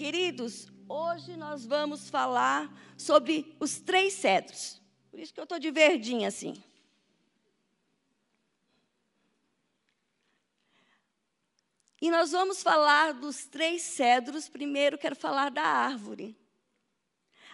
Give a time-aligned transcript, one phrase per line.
[0.00, 4.80] Queridos, hoje nós vamos falar sobre os três cedros.
[5.10, 6.54] Por isso que eu estou de verdinha assim.
[12.00, 14.48] E nós vamos falar dos três cedros.
[14.48, 16.34] Primeiro, quero falar da árvore.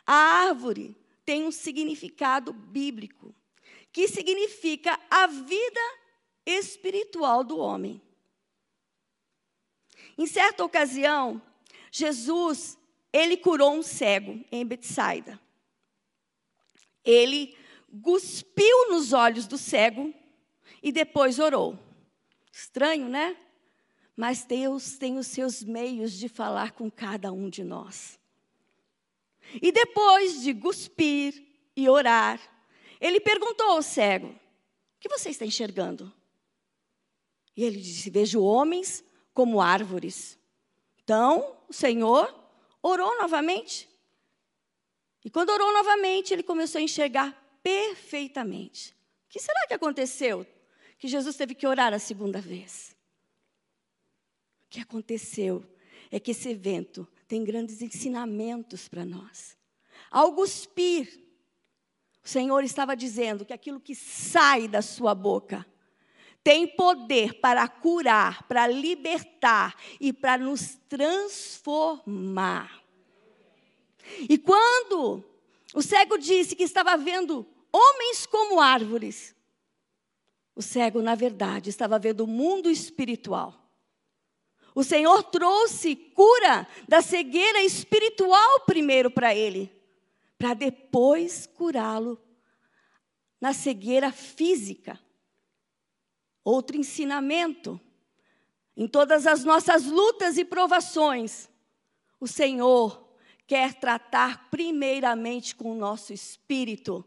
[0.07, 3.35] A árvore tem um significado bíblico,
[3.93, 5.81] que significa a vida
[6.47, 8.01] espiritual do homem.
[10.17, 11.43] Em certa ocasião,
[11.97, 12.79] Jesus,
[13.11, 15.41] ele curou um cego em Betsaida.
[17.03, 17.57] Ele
[18.03, 20.13] cuspiu nos olhos do cego
[20.83, 21.79] e depois orou.
[22.53, 23.35] Estranho, né?
[24.15, 28.21] Mas Deus tem os seus meios de falar com cada um de nós.
[29.63, 32.39] E depois de cuspir e orar,
[33.01, 34.39] ele perguntou ao cego: O
[35.01, 36.13] que você está enxergando?
[37.57, 40.36] E ele disse: Vejo homens como árvores.
[41.07, 42.35] Então, o Senhor
[42.83, 43.89] orou novamente.
[45.25, 47.33] E quando orou novamente, ele começou a enxergar
[47.63, 48.91] perfeitamente.
[48.91, 50.45] O que será que aconteceu?
[50.99, 52.97] Que Jesus teve que orar a segunda vez.
[54.65, 55.65] O que aconteceu
[56.11, 59.57] é que esse evento tem grandes ensinamentos para nós.
[60.11, 61.23] Ao cuspir,
[62.25, 65.65] o Senhor estava dizendo que aquilo que sai da sua boca
[66.47, 72.85] tem poder para curar, para libertar e para nos transformar.
[74.29, 75.25] E quando
[75.75, 79.35] o cego disse que estava vendo homens como árvores,
[80.55, 83.69] o cego, na verdade, estava vendo o mundo espiritual.
[84.73, 89.77] O Senhor trouxe cura da cegueira espiritual primeiro para ele,
[90.39, 92.23] para depois curá-lo
[93.41, 95.05] na cegueira física.
[96.47, 97.81] Outro ensinamento.
[98.77, 101.51] Em todas as nossas lutas e provações,
[102.21, 103.05] o Senhor
[103.49, 107.05] quer tratar primeiramente com o nosso espírito,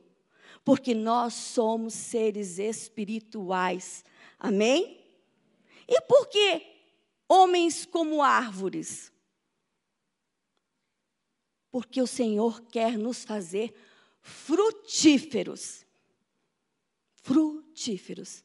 [0.66, 4.04] porque nós somos seres espirituais.
[4.38, 5.00] Amém?
[5.88, 6.62] E por que
[7.30, 9.10] homens como árvores.
[11.72, 13.74] Porque o Senhor quer nos fazer
[14.20, 15.86] frutíferos.
[17.14, 18.44] Frutíferos.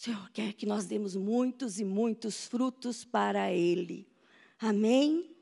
[0.00, 4.10] O Senhor quer que nós demos muitos e muitos frutos para Ele.
[4.58, 5.36] Amém?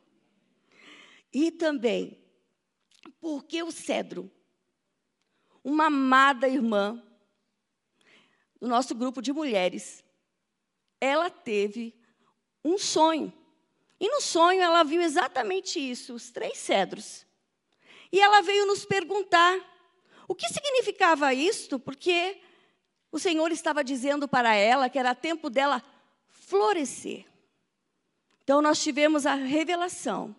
[1.33, 2.19] E também,
[3.21, 4.29] porque o cedro,
[5.63, 7.01] uma amada irmã
[8.61, 10.03] do nosso grupo de mulheres,
[11.01, 11.95] ela teve
[12.65, 13.33] um sonho.
[14.01, 17.25] E no sonho ela viu exatamente isso, os três cedros.
[18.11, 19.57] E ela veio nos perguntar
[20.27, 22.41] o que significava isto, porque
[23.11, 25.83] o Senhor estava dizendo para ela que era tempo dela
[26.29, 27.27] florescer.
[28.43, 30.35] Então nós tivemos a revelação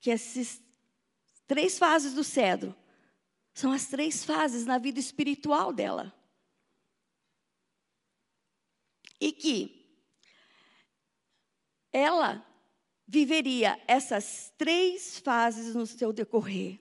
[0.00, 0.62] que essas
[1.46, 2.74] três fases do cedro
[3.52, 6.12] são as três fases na vida espiritual dela.
[9.18, 9.86] E que
[11.90, 12.46] ela
[13.06, 16.78] viveria essas três fases no seu decorrer.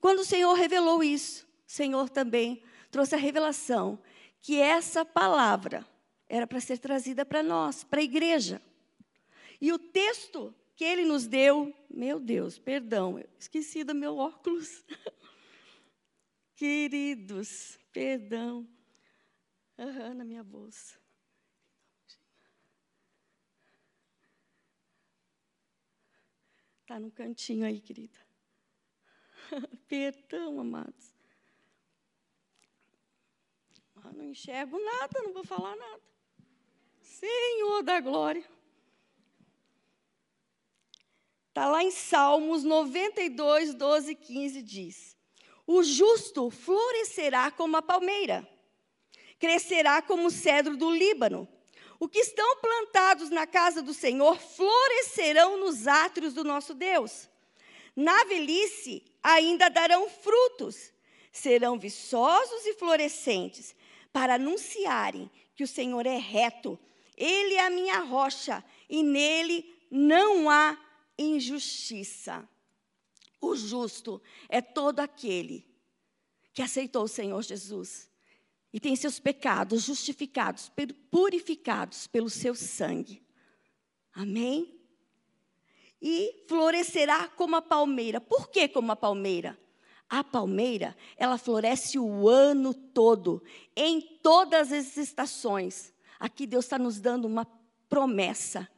[0.00, 3.98] Quando o Senhor revelou isso, o Senhor também trouxe a revelação
[4.40, 5.86] que essa palavra
[6.28, 8.60] era para ser trazida para nós, para a igreja.
[9.60, 14.84] E o texto que ele nos deu, meu Deus, perdão, esqueci do meu óculos.
[16.54, 18.68] Queridos, perdão.
[19.76, 20.98] Uhum, na minha bolsa.
[26.88, 28.18] Está no cantinho aí, querida.
[29.86, 31.17] Perdão, amados.
[34.08, 36.00] Ah, não enxergo nada, não vou falar nada.
[37.00, 38.44] Senhor da glória.
[41.48, 45.16] Está lá em Salmos 92, 12 e 15, diz:
[45.66, 48.48] O justo florescerá como a palmeira,
[49.38, 51.48] crescerá como o cedro do Líbano
[52.00, 57.28] o que estão plantados na casa do Senhor florescerão nos átrios do nosso Deus.
[57.94, 60.92] Na velhice ainda darão frutos,
[61.32, 63.74] serão viçosos e florescentes,
[64.18, 66.76] para anunciarem que o Senhor é reto,
[67.16, 70.76] Ele é a minha rocha, e nele não há
[71.16, 72.48] injustiça.
[73.40, 75.64] O justo é todo aquele
[76.52, 78.10] que aceitou o Senhor Jesus
[78.72, 80.68] e tem seus pecados justificados,
[81.12, 83.24] purificados pelo seu sangue.
[84.12, 84.80] Amém?
[86.02, 88.20] E florescerá como a palmeira.
[88.20, 89.56] Por que como a palmeira?
[90.08, 93.42] A palmeira, ela floresce o ano todo,
[93.76, 95.92] em todas as estações.
[96.18, 97.46] Aqui Deus está nos dando uma
[97.88, 98.68] promessa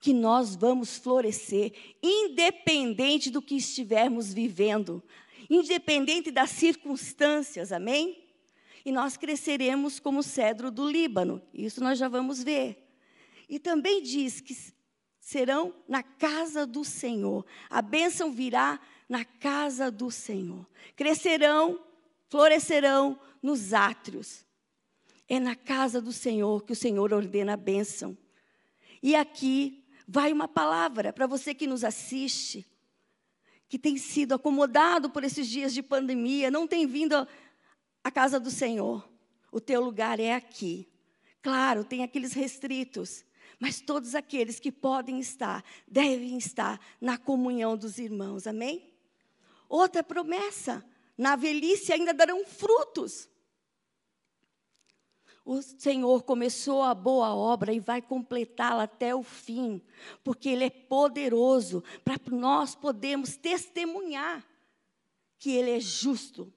[0.00, 5.02] que nós vamos florescer, independente do que estivermos vivendo,
[5.50, 8.24] independente das circunstâncias, amém?
[8.84, 12.88] E nós cresceremos como o cedro do Líbano, isso nós já vamos ver.
[13.48, 14.56] E também diz que
[15.18, 20.66] serão na casa do Senhor, a bênção virá na casa do Senhor.
[20.94, 21.80] Crescerão,
[22.28, 24.44] florescerão nos átrios.
[25.28, 28.16] É na casa do Senhor que o Senhor ordena a bênção.
[29.02, 32.66] E aqui vai uma palavra para você que nos assiste,
[33.68, 37.26] que tem sido acomodado por esses dias de pandemia, não tem vindo
[38.02, 39.08] à casa do Senhor.
[39.52, 40.88] O teu lugar é aqui.
[41.42, 43.24] Claro, tem aqueles restritos,
[43.60, 48.97] mas todos aqueles que podem estar, devem estar na comunhão dos irmãos, amém?
[49.68, 50.84] Outra promessa:
[51.16, 53.28] na velhice ainda darão frutos
[55.48, 59.80] o Senhor começou a boa obra e vai completá-la até o fim,
[60.22, 64.46] porque Ele é poderoso para nós podermos testemunhar
[65.38, 66.52] que Ele é justo,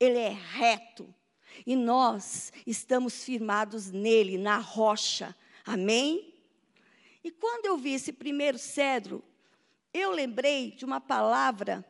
[0.00, 1.14] Ele é reto,
[1.64, 5.32] e nós estamos firmados nele, na rocha.
[5.64, 6.34] Amém?
[7.22, 9.22] E quando eu vi esse primeiro cedro,
[9.94, 11.86] eu lembrei de uma palavra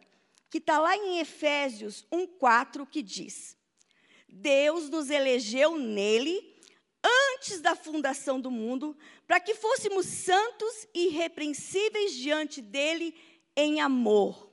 [0.51, 3.57] que está lá em Efésios 1,4 que diz:
[4.29, 6.55] Deus nos elegeu nele
[7.35, 8.97] antes da fundação do mundo,
[9.27, 13.15] para que fôssemos santos e irrepreensíveis diante dele
[13.55, 14.51] em amor.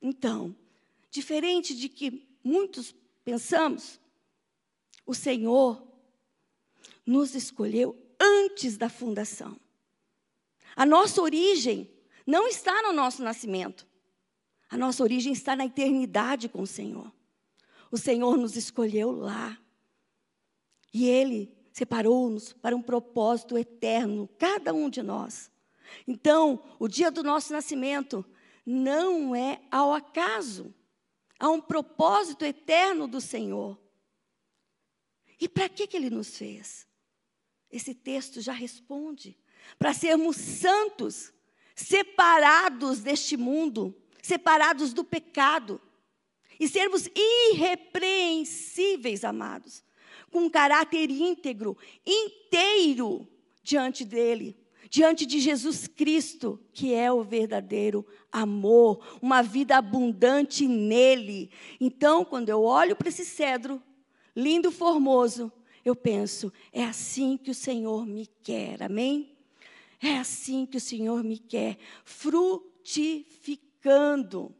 [0.00, 0.54] Então,
[1.10, 2.94] diferente de que muitos
[3.24, 4.00] pensamos,
[5.06, 5.86] o Senhor
[7.04, 9.58] nos escolheu antes da fundação.
[10.76, 11.90] A nossa origem
[12.26, 13.86] não está no nosso nascimento.
[14.68, 17.12] A nossa origem está na eternidade com o Senhor.
[17.90, 19.58] O Senhor nos escolheu lá.
[20.92, 25.50] E Ele separou-nos para um propósito eterno, cada um de nós.
[26.06, 28.24] Então, o dia do nosso nascimento
[28.64, 30.74] não é ao acaso,
[31.38, 33.78] há um propósito eterno do Senhor.
[35.40, 36.86] E para que, que Ele nos fez?
[37.70, 39.36] Esse texto já responde.
[39.78, 41.32] Para sermos santos,
[41.74, 45.78] separados deste mundo, separados do pecado
[46.58, 49.84] e sermos irrepreensíveis, amados,
[50.30, 51.76] com um caráter íntegro,
[52.06, 53.28] inteiro
[53.62, 54.56] diante dele,
[54.88, 61.50] diante de Jesus Cristo, que é o verdadeiro amor, uma vida abundante nele.
[61.78, 63.82] Então, quando eu olho para esse cedro,
[64.34, 65.52] lindo, formoso,
[65.84, 69.36] eu penso, é assim que o Senhor me quer, amém?
[70.00, 71.76] É assim que o Senhor me quer,
[73.84, 74.56] frutificando.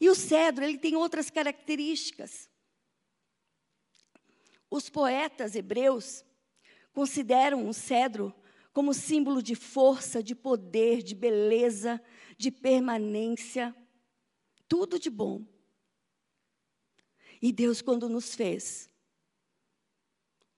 [0.00, 2.48] E o cedro, ele tem outras características.
[4.70, 6.24] Os poetas hebreus
[6.92, 8.34] consideram o cedro
[8.72, 12.00] como símbolo de força, de poder, de beleza,
[12.36, 13.74] de permanência,
[14.68, 15.44] tudo de bom.
[17.40, 18.90] E Deus, quando nos fez,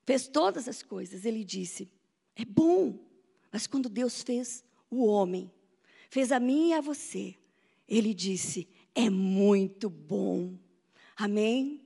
[0.05, 1.91] fez todas as coisas, Ele disse:
[2.37, 3.09] é bom.
[3.53, 5.53] Mas quando Deus fez o homem,
[6.09, 7.40] fez a mim e a você,
[7.91, 10.57] Ele disse: é muito bom.
[11.17, 11.85] Amém?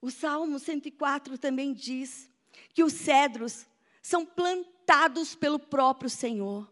[0.00, 2.30] O Salmo 104 também diz
[2.72, 3.66] que os cedros
[4.02, 6.70] são plantados pelo próprio Senhor.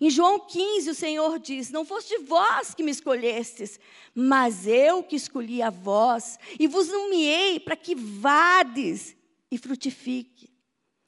[0.00, 3.80] Em João 15, o Senhor diz: Não foste vós que me escolhestes,
[4.14, 9.16] mas eu que escolhi a vós, e vos nomeei para que vades
[9.50, 10.50] e frutifique.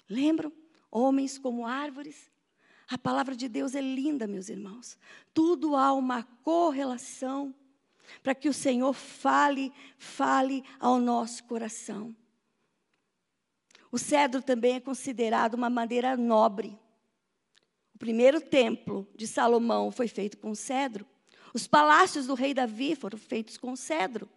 [0.09, 0.53] Lembram?
[0.91, 2.30] Homens como árvores,
[2.91, 4.99] a palavra de Deus é linda, meus irmãos.
[5.33, 7.55] Tudo há uma correlação
[8.21, 12.15] para que o Senhor fale, fale ao nosso coração.
[13.93, 16.77] O cedro também é considerado uma madeira nobre.
[17.95, 21.07] O primeiro templo de Salomão foi feito com cedro.
[21.55, 24.29] Os palácios do rei Davi foram feitos com cedro.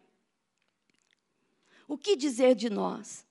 [1.88, 3.26] O que dizer de nós?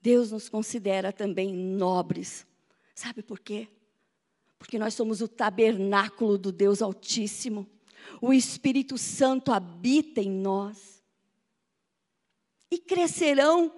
[0.00, 2.46] Deus nos considera também nobres.
[2.94, 3.68] Sabe por quê?
[4.60, 7.66] Porque nós somos o tabernáculo do Deus Altíssimo.
[8.20, 11.02] O Espírito Santo habita em nós.
[12.70, 13.74] E crescerão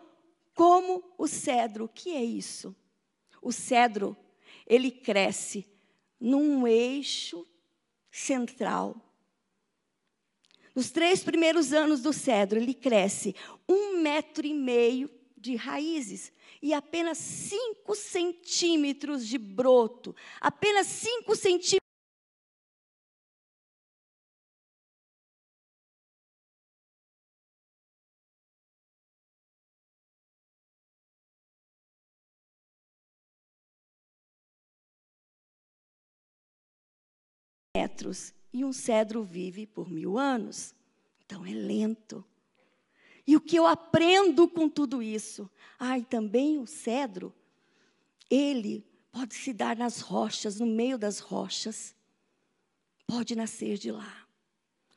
[0.53, 1.85] como o cedro.
[1.85, 2.75] O que é isso?
[3.41, 4.17] O cedro,
[4.67, 5.65] ele cresce
[6.21, 7.47] num eixo
[8.11, 8.97] central.
[10.75, 13.37] Nos três primeiros anos do cedro, ele cresce
[13.69, 21.83] um metro e meio de raízes e apenas 5 centímetros de broto, apenas 5 centímetros.
[37.75, 40.75] metros e um cedro vive por mil anos.
[41.25, 42.25] Então é lento.
[43.27, 45.51] E o que eu aprendo com tudo isso?
[45.79, 47.35] Ai, também o cedro,
[48.29, 51.95] ele pode se dar nas rochas, no meio das rochas.
[53.07, 54.27] Pode nascer de lá.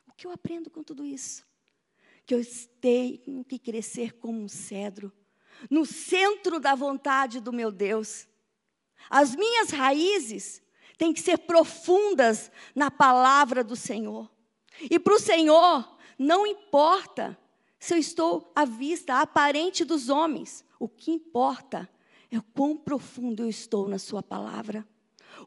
[0.08, 1.46] O que eu aprendo com tudo isso?
[2.24, 2.40] Que eu
[2.80, 5.12] tenho que crescer como um cedro,
[5.70, 8.26] no centro da vontade do meu Deus.
[9.08, 10.62] As minhas raízes
[10.98, 14.30] têm que ser profundas na palavra do Senhor.
[14.90, 17.38] E para o Senhor, não importa
[17.86, 20.64] se eu estou à vista, aparente dos homens.
[20.76, 21.88] O que importa
[22.28, 24.84] é o quão profundo eu estou na Sua palavra.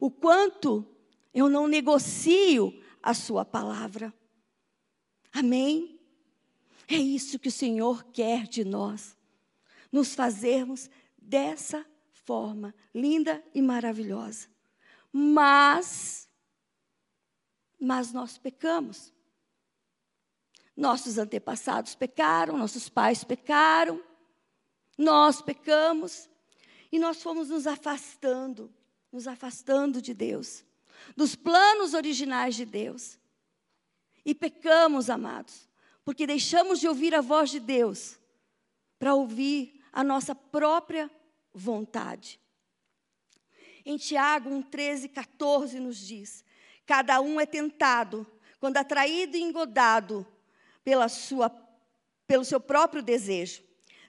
[0.00, 0.86] O quanto
[1.34, 4.10] eu não negocio a Sua palavra.
[5.30, 6.00] Amém?
[6.88, 9.14] É isso que o Senhor quer de nós.
[9.92, 11.84] Nos fazermos dessa
[12.24, 14.48] forma linda e maravilhosa.
[15.12, 16.26] Mas,
[17.78, 19.12] mas nós pecamos.
[20.80, 24.02] Nossos antepassados pecaram, nossos pais pecaram,
[24.96, 26.26] nós pecamos
[26.90, 28.72] e nós fomos nos afastando,
[29.12, 30.64] nos afastando de Deus,
[31.14, 33.18] dos planos originais de Deus.
[34.24, 35.68] E pecamos, amados,
[36.02, 38.18] porque deixamos de ouvir a voz de Deus
[38.98, 41.10] para ouvir a nossa própria
[41.52, 42.40] vontade.
[43.84, 46.42] Em Tiago 1, 13, 14 nos diz:
[46.86, 48.26] Cada um é tentado
[48.58, 50.26] quando atraído e engodado
[50.84, 51.50] pela sua,
[52.26, 53.62] pelo seu próprio desejo.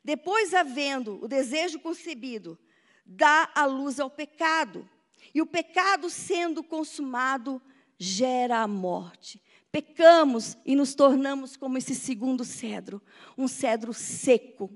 [0.04, 2.58] Depois, havendo o desejo concebido,
[3.06, 4.90] dá a luz ao pecado.
[5.34, 7.62] E o pecado, sendo consumado,
[7.98, 9.42] gera a morte.
[9.72, 13.02] Pecamos e nos tornamos como esse segundo cedro,
[13.38, 14.70] um cedro seco,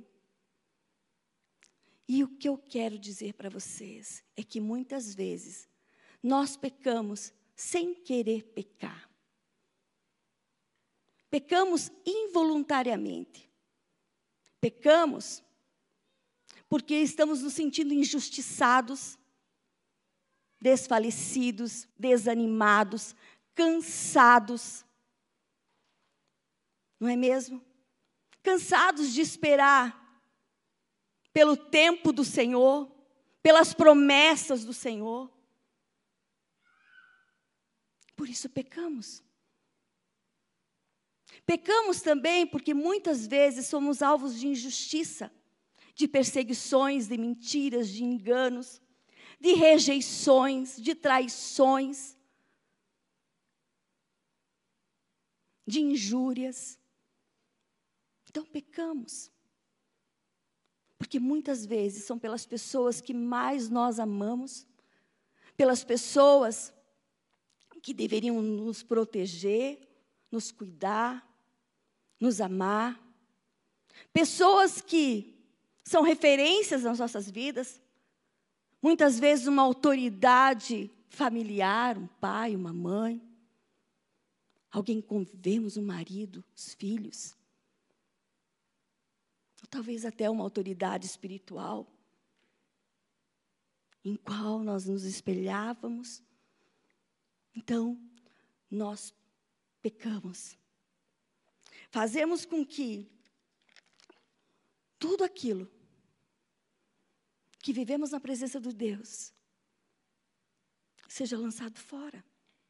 [2.07, 5.67] e o que eu quero dizer para vocês é que muitas vezes
[6.21, 9.04] nós pecamos sem querer pecar.
[11.35, 13.51] Pecamos involuntariamente.
[14.61, 15.43] Pecamos
[16.69, 19.19] porque estamos nos sentindo injustiçados,
[20.61, 23.13] desfalecidos, desanimados,
[23.53, 24.85] cansados.
[26.97, 27.61] Não é mesmo?
[28.41, 30.23] Cansados de esperar
[31.33, 32.89] pelo tempo do Senhor,
[33.43, 35.29] pelas promessas do Senhor.
[38.15, 39.21] Por isso pecamos.
[41.45, 45.31] Pecamos também porque muitas vezes somos alvos de injustiça,
[45.93, 48.81] de perseguições, de mentiras, de enganos,
[49.39, 52.17] de rejeições, de traições,
[55.67, 56.79] de injúrias.
[58.29, 59.31] Então pecamos.
[60.97, 64.67] Porque muitas vezes são pelas pessoas que mais nós amamos,
[65.55, 66.73] pelas pessoas
[67.83, 69.87] que deveriam nos proteger,
[70.31, 71.34] nos cuidar,
[72.25, 72.99] nos amar.
[74.11, 75.35] Pessoas que
[75.83, 77.81] são referências nas nossas vidas,
[78.81, 83.21] muitas vezes uma autoridade familiar, um pai, uma mãe,
[84.71, 87.35] alguém que convivemos, um marido, os filhos
[89.65, 91.91] ou talvez até uma autoridade espiritual,
[94.03, 96.21] em qual nós nos espelhávamos.
[97.55, 97.99] Então,
[98.69, 99.11] nós
[99.81, 100.55] pecamos.
[101.95, 103.09] Fazemos com que
[104.99, 105.71] tudo aquilo
[107.59, 109.31] que vivemos na presença de Deus
[111.07, 112.21] seja lançado fora.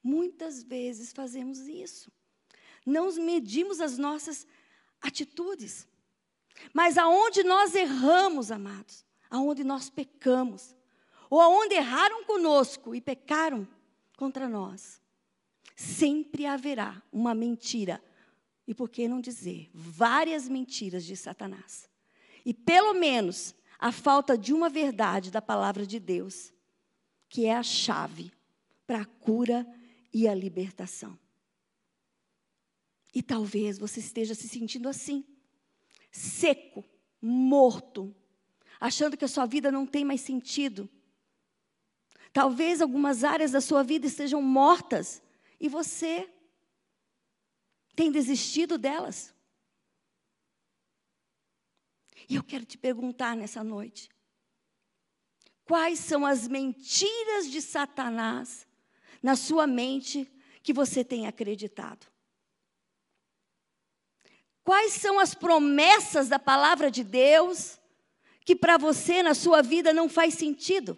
[0.03, 2.11] Muitas vezes fazemos isso.
[2.85, 4.45] Não medimos as nossas
[5.01, 5.87] atitudes.
[6.71, 10.75] Mas aonde nós erramos, amados, aonde nós pecamos,
[11.31, 13.67] ou aonde erraram conosco e pecaram
[14.17, 15.01] contra nós,
[15.75, 17.99] sempre haverá uma mentira.
[18.67, 21.89] E por que não dizer várias mentiras de Satanás?
[22.45, 26.53] E pelo menos a falta de uma verdade da palavra de Deus,
[27.29, 28.31] que é a chave
[28.87, 29.65] para a cura
[30.13, 31.17] e a libertação.
[33.13, 35.25] E talvez você esteja se sentindo assim
[36.11, 36.83] seco,
[37.21, 38.15] morto,
[38.79, 40.89] achando que a sua vida não tem mais sentido.
[42.31, 45.21] Talvez algumas áreas da sua vida estejam mortas
[45.59, 46.29] e você
[47.95, 49.33] tem desistido delas.
[52.27, 54.09] E eu quero te perguntar nessa noite:
[55.63, 58.67] quais são as mentiras de Satanás
[59.21, 62.07] na sua mente que você tem acreditado?
[64.63, 67.79] Quais são as promessas da palavra de Deus
[68.43, 70.97] que para você na sua vida não faz sentido?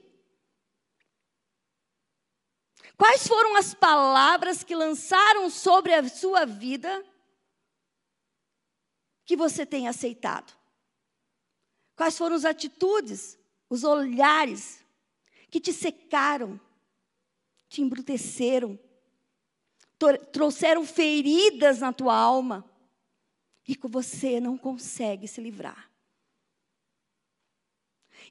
[2.98, 7.06] Quais foram as palavras que lançaram sobre a sua vida
[9.24, 10.58] que você tem aceitado?
[11.96, 13.38] Quais foram as atitudes,
[13.70, 14.84] os olhares
[15.50, 16.60] que te secaram,
[17.70, 18.80] te embruteceram,
[20.32, 22.68] trouxeram feridas na tua alma
[23.68, 25.92] e que você não consegue se livrar?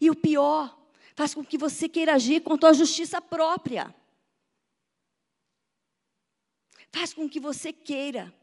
[0.01, 0.77] E o pior,
[1.15, 3.95] faz com que você queira agir com a justiça própria.
[6.93, 8.35] Faz com que você queira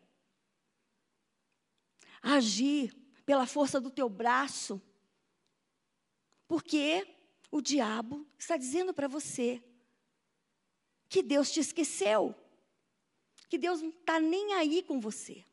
[2.21, 2.95] agir
[3.25, 4.81] pela força do teu braço.
[6.47, 7.07] Porque
[7.51, 9.61] o diabo está dizendo para você
[11.09, 12.33] que Deus te esqueceu,
[13.49, 15.45] que Deus não está nem aí com você,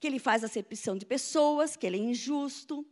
[0.00, 2.86] que Ele faz acepção de pessoas, que Ele é injusto.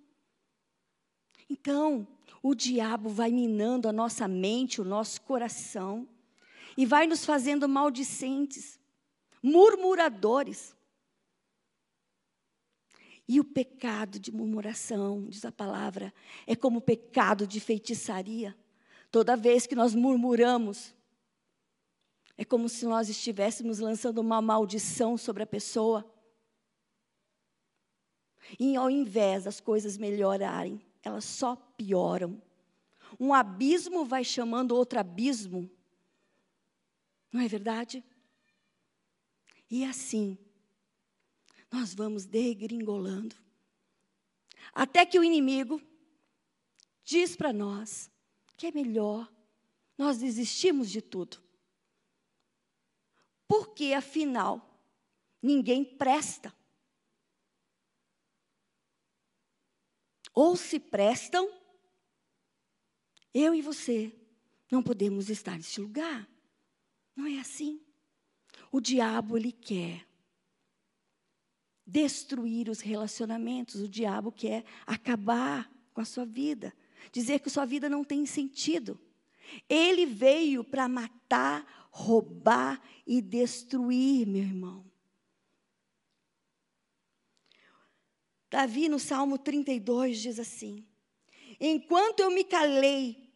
[1.48, 2.06] Então,
[2.42, 6.08] o diabo vai minando a nossa mente, o nosso coração,
[6.76, 8.78] e vai nos fazendo maldicentes,
[9.42, 10.74] murmuradores.
[13.26, 16.12] E o pecado de murmuração, diz a palavra,
[16.46, 18.54] é como o pecado de feitiçaria.
[19.10, 20.94] Toda vez que nós murmuramos,
[22.36, 26.04] é como se nós estivéssemos lançando uma maldição sobre a pessoa.
[28.58, 32.42] E ao invés das coisas melhorarem, elas só pioram.
[33.18, 35.70] Um abismo vai chamando outro abismo.
[37.34, 38.04] Não é verdade?
[39.68, 40.38] E assim,
[41.68, 43.34] nós vamos degringolando.
[44.72, 45.82] Até que o inimigo
[47.02, 48.08] diz para nós
[48.56, 49.28] que é melhor
[49.98, 51.42] nós desistimos de tudo.
[53.48, 54.80] Porque, afinal,
[55.42, 56.54] ninguém presta.
[60.32, 61.52] Ou se prestam,
[63.34, 64.16] eu e você
[64.70, 66.32] não podemos estar neste lugar.
[67.14, 67.80] Não é assim.
[68.70, 70.06] O diabo, ele quer
[71.86, 76.74] destruir os relacionamentos, o diabo quer acabar com a sua vida,
[77.12, 78.98] dizer que sua vida não tem sentido.
[79.68, 84.84] Ele veio para matar, roubar e destruir, meu irmão.
[88.50, 90.86] Davi, no Salmo 32, diz assim:
[91.60, 93.32] Enquanto eu me calei,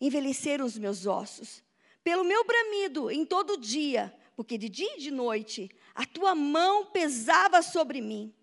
[0.00, 1.62] envelheceram os meus ossos,
[2.04, 6.86] pelo meu bramido em todo dia, porque de dia e de noite a tua mão
[6.86, 8.34] pesava sobre mim.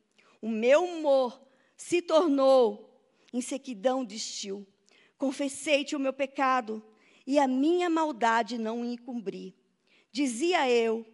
[0.41, 1.41] O meu humor
[1.75, 2.89] se tornou
[3.33, 4.65] em sequidão de estio.
[5.17, 6.83] Confessei-te o meu pecado
[7.27, 9.55] e a minha maldade não encobri.
[10.11, 11.05] Dizia eu: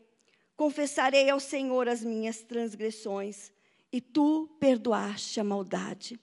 [0.56, 3.52] Confessarei ao Senhor as minhas transgressões,
[3.92, 6.20] e tu perdoaste a maldade.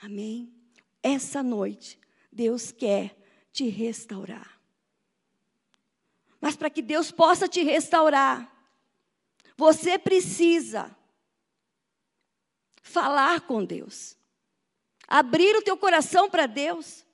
[0.00, 0.52] Amém?
[1.02, 1.98] Essa noite,
[2.30, 3.16] Deus quer
[3.52, 4.57] te restaurar.
[6.40, 8.50] Mas para que Deus possa te restaurar,
[9.56, 10.96] você precisa
[12.82, 14.16] falar com Deus.
[15.06, 17.04] Abrir o teu coração para Deus.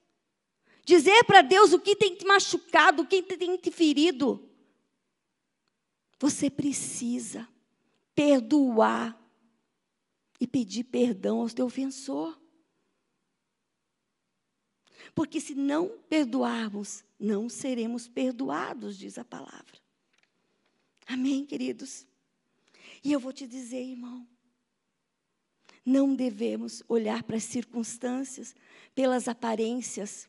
[0.85, 4.47] Dizer para Deus o que tem te machucado, o que tem te ferido.
[6.19, 7.49] Você precisa
[8.15, 9.19] perdoar
[10.39, 12.39] e pedir perdão ao teu ofensor.
[15.15, 19.79] Porque se não perdoarmos, não seremos perdoados, diz a palavra.
[21.07, 22.07] Amém, queridos?
[23.03, 24.27] E eu vou te dizer, irmão,
[25.85, 28.55] não devemos olhar para as circunstâncias,
[28.95, 30.29] pelas aparências.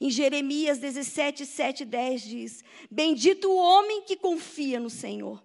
[0.00, 5.42] Em Jeremias 17, 7, 10 diz: Bendito o homem que confia no Senhor,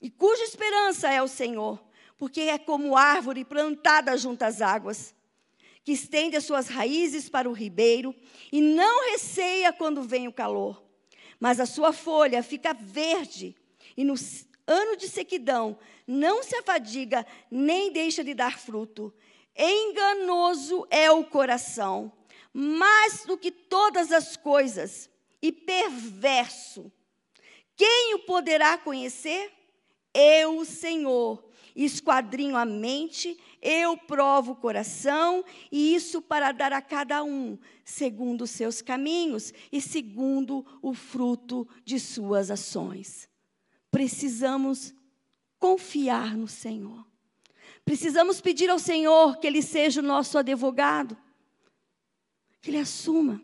[0.00, 1.82] e cuja esperança é o Senhor,
[2.18, 5.14] porque é como árvore plantada junto às águas
[5.84, 8.14] que estende as suas raízes para o ribeiro
[8.50, 10.82] e não receia quando vem o calor.
[11.40, 13.56] Mas a sua folha fica verde
[13.96, 14.14] e no
[14.66, 19.12] ano de sequidão não se afadiga nem deixa de dar fruto.
[19.56, 22.12] Enganoso é o coração,
[22.52, 25.10] mais do que todas as coisas,
[25.42, 26.90] e perverso.
[27.76, 29.52] Quem o poderá conhecer?
[30.14, 31.42] Eu, Senhor,
[31.74, 38.42] esquadrinho a mente eu provo o coração, e isso para dar a cada um segundo
[38.42, 43.28] os seus caminhos e segundo o fruto de suas ações.
[43.90, 44.92] Precisamos
[45.60, 47.06] confiar no Senhor.
[47.84, 51.16] Precisamos pedir ao Senhor que Ele seja o nosso advogado,
[52.60, 53.40] que Ele assuma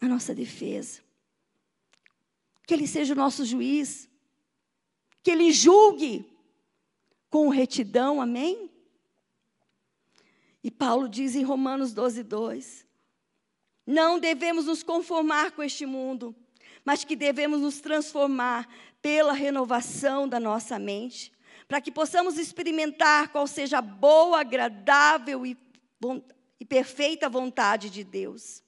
[0.00, 1.02] a nossa defesa,
[2.66, 4.08] que Ele seja o nosso juiz,
[5.22, 6.24] que Ele julgue
[7.30, 8.70] com retidão, amém?
[10.62, 12.86] E Paulo diz em Romanos 12, 2:
[13.86, 16.34] Não devemos nos conformar com este mundo,
[16.84, 18.68] mas que devemos nos transformar
[19.00, 21.32] pela renovação da nossa mente,
[21.66, 25.56] para que possamos experimentar qual seja a boa, agradável e,
[26.58, 28.62] e perfeita vontade de Deus.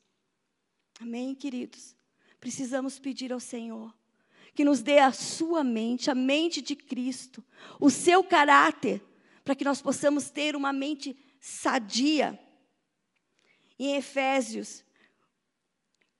[1.00, 1.96] Amém, queridos?
[2.38, 3.94] Precisamos pedir ao Senhor
[4.54, 7.44] que nos dê a sua mente, a mente de Cristo,
[7.78, 9.02] o seu caráter,
[9.44, 12.38] para que nós possamos ter uma mente sadia.
[13.78, 14.84] Em Efésios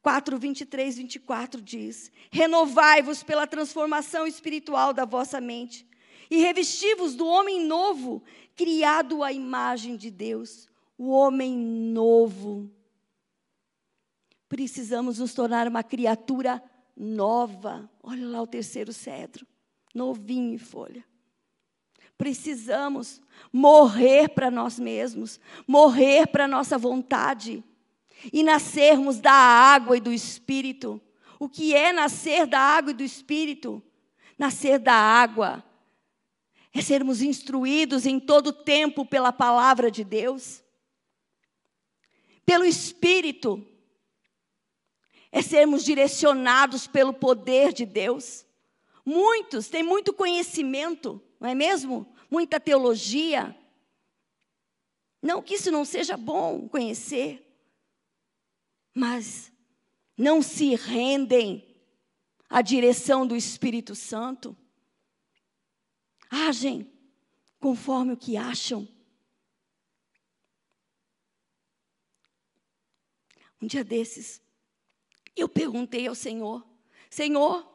[0.02, 5.86] 4, 23, 24 diz: Renovai-vos pela transformação espiritual da vossa mente,
[6.30, 8.22] e revesti-vos do homem novo,
[8.56, 12.70] criado à imagem de Deus, o homem novo.
[14.48, 16.62] Precisamos nos tornar uma criatura
[17.00, 17.90] nova.
[18.02, 19.46] Olha lá o terceiro cedro,
[19.94, 21.02] novinho em folha.
[22.18, 27.64] Precisamos morrer para nós mesmos, morrer para nossa vontade
[28.30, 31.00] e nascermos da água e do Espírito.
[31.38, 33.82] O que é nascer da água e do Espírito?
[34.38, 35.64] Nascer da água
[36.74, 40.62] é sermos instruídos em todo tempo pela palavra de Deus,
[42.44, 43.66] pelo Espírito,
[45.32, 48.44] é sermos direcionados pelo poder de Deus.
[49.04, 52.12] Muitos têm muito conhecimento, não é mesmo?
[52.30, 53.56] Muita teologia.
[55.22, 57.46] Não que isso não seja bom conhecer,
[58.94, 59.52] mas
[60.16, 61.66] não se rendem
[62.48, 64.56] à direção do Espírito Santo.
[66.28, 66.90] Agem
[67.58, 68.88] conforme o que acham.
[73.60, 74.40] Um dia desses,
[75.40, 76.66] eu perguntei ao Senhor:
[77.10, 77.68] Senhor,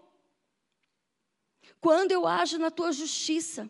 [1.81, 3.69] quando eu ajo na tua justiça,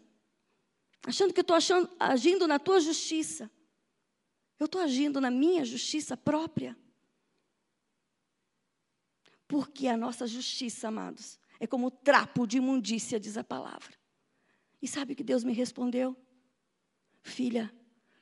[1.05, 1.57] achando que eu estou
[1.99, 3.49] agindo na tua justiça,
[4.59, 6.77] eu estou agindo na minha justiça própria?
[9.47, 13.93] Porque a nossa justiça, amados, é como trapo de imundícia, diz a palavra.
[14.81, 16.15] E sabe o que Deus me respondeu?
[17.21, 17.73] Filha,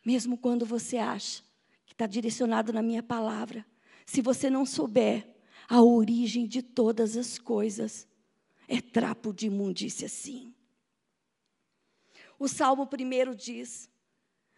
[0.05, 1.43] mesmo quando você acha
[1.85, 3.65] que está direcionado na minha palavra,
[4.05, 5.32] se você não souber
[5.67, 8.07] a origem de todas as coisas.
[8.67, 10.53] É trapo de imundícia, sim.
[12.39, 13.89] O Salmo primeiro diz: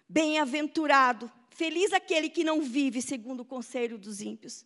[0.07, 4.65] Bem-aventurado, feliz aquele que não vive segundo o conselho dos ímpios,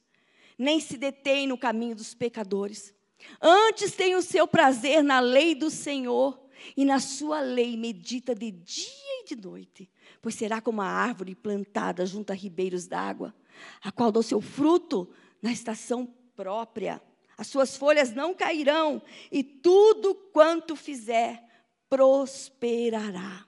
[0.58, 2.94] nem se detém no caminho dos pecadores.
[3.42, 8.52] Antes tem o seu prazer na lei do Senhor, e na sua lei medita de
[8.52, 9.90] dia e de noite,
[10.22, 13.34] pois será como a árvore plantada junto a ribeiros d'água,
[13.82, 15.10] a qual dá seu fruto
[15.42, 16.06] na estação
[16.40, 17.02] própria.
[17.38, 21.44] As suas folhas não cairão, e tudo quanto fizer
[21.90, 23.46] prosperará.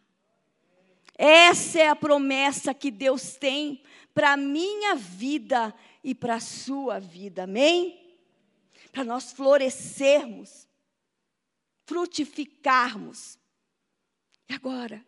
[1.17, 3.81] Essa é a promessa que Deus tem
[4.13, 5.73] para a minha vida
[6.03, 8.17] e para a sua vida, amém?
[8.91, 10.67] Para nós florescermos,
[11.85, 13.39] frutificarmos.
[14.49, 15.05] E agora,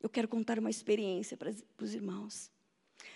[0.00, 2.50] eu quero contar uma experiência para, os irmãos.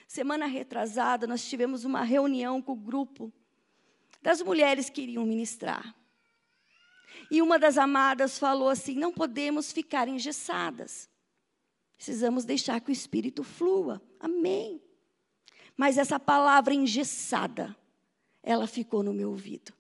[0.06, 3.32] Semana retrasada, nós tivemos uma reunião com o grupo
[4.22, 5.94] das mulheres que iriam ministrar.
[7.30, 11.08] E uma das amadas falou assim: não podemos ficar engessadas.
[11.96, 14.00] Precisamos deixar que o espírito flua.
[14.18, 14.82] Amém.
[15.76, 17.76] Mas essa palavra engessada,
[18.42, 19.72] ela ficou no meu ouvido.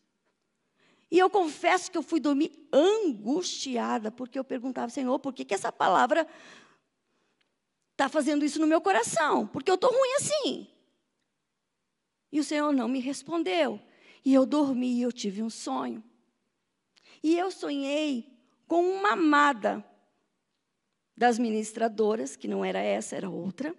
[1.10, 5.54] E eu confesso que eu fui dormir angustiada, porque eu perguntava, Senhor, por que, que
[5.54, 6.26] essa palavra
[7.92, 9.46] está fazendo isso no meu coração?
[9.46, 10.68] Porque eu estou ruim assim.
[12.30, 13.80] E o Senhor não me respondeu.
[14.24, 16.02] E eu dormi eu tive um sonho.
[17.22, 18.26] E eu sonhei
[18.66, 19.84] com uma amada
[21.16, 23.74] das ministradoras, que não era essa, era outra.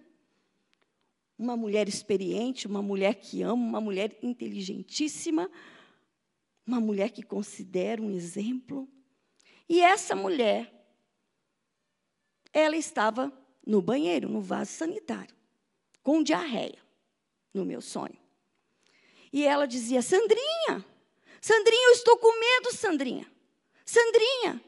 [1.36, 5.50] Uma mulher experiente, uma mulher que amo, uma mulher inteligentíssima,
[6.64, 8.88] uma mulher que considero um exemplo.
[9.68, 10.72] E essa mulher,
[12.52, 13.32] ela estava
[13.66, 15.34] no banheiro, no vaso sanitário,
[16.02, 16.78] com diarreia,
[17.52, 18.21] no meu sonho.
[19.32, 20.84] E ela dizia: Sandrinha,
[21.42, 23.30] Sandrinha, eu estou com medo, Sandrinha.
[23.84, 24.62] Sandrinha.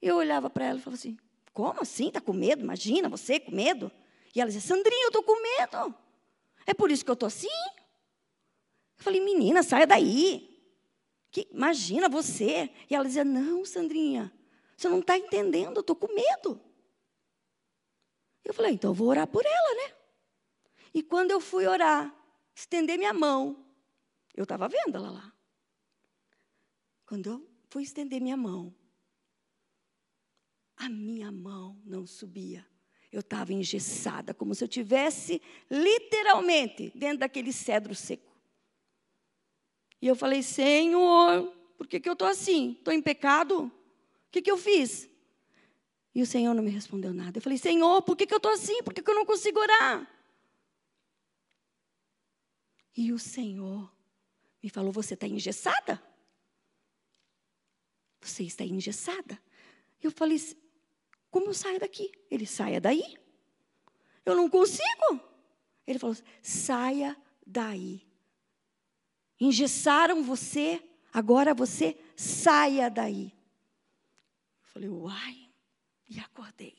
[0.00, 1.18] Eu olhava para ela e falava assim:
[1.52, 2.08] Como assim?
[2.08, 2.62] Está com medo?
[2.62, 3.92] Imagina você com medo.
[4.34, 5.94] E ela dizia: Sandrinha, eu estou com medo.
[6.66, 7.48] É por isso que eu estou assim?
[8.98, 10.48] Eu falei: Menina, saia daí.
[11.30, 12.70] Que, imagina você.
[12.88, 14.32] E ela dizia: Não, Sandrinha,
[14.74, 16.58] você não está entendendo, eu estou com medo.
[18.42, 19.94] Eu falei: Então eu vou orar por ela, né?
[20.94, 22.14] E quando eu fui orar,
[22.54, 23.62] estender minha mão,
[24.34, 25.32] eu estava vendo ela lá.
[27.06, 28.74] Quando eu fui estender minha mão,
[30.76, 32.66] a minha mão não subia.
[33.10, 35.40] Eu estava engessada, como se eu tivesse
[35.70, 38.32] literalmente dentro daquele cedro seco.
[40.00, 42.72] E eu falei: Senhor, por que, que eu estou assim?
[42.72, 43.64] Estou em pecado?
[43.64, 43.70] O
[44.30, 45.10] que, que eu fiz?
[46.14, 47.38] E o Senhor não me respondeu nada.
[47.38, 48.82] Eu falei: Senhor, por que, que eu estou assim?
[48.82, 50.08] Por que, que eu não consigo orar?
[52.96, 53.92] E o Senhor
[54.62, 56.02] me falou: Você está engessada?
[58.20, 59.40] Você está engessada?
[60.00, 60.38] Eu falei:
[61.30, 62.12] Como eu saio daqui?
[62.30, 63.16] Ele saia daí.
[64.24, 65.20] Eu não consigo.
[65.86, 68.06] Ele falou: Saia daí.
[69.40, 73.32] Engessaram você, agora você saia daí.
[74.62, 75.42] Eu falei: Uai.
[76.08, 76.76] E acordei.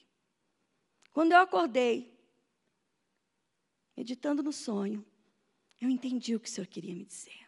[1.11, 2.15] Quando eu acordei,
[3.97, 5.03] meditando no sonho,
[5.81, 7.42] eu entendi o que o Senhor queria me dizer.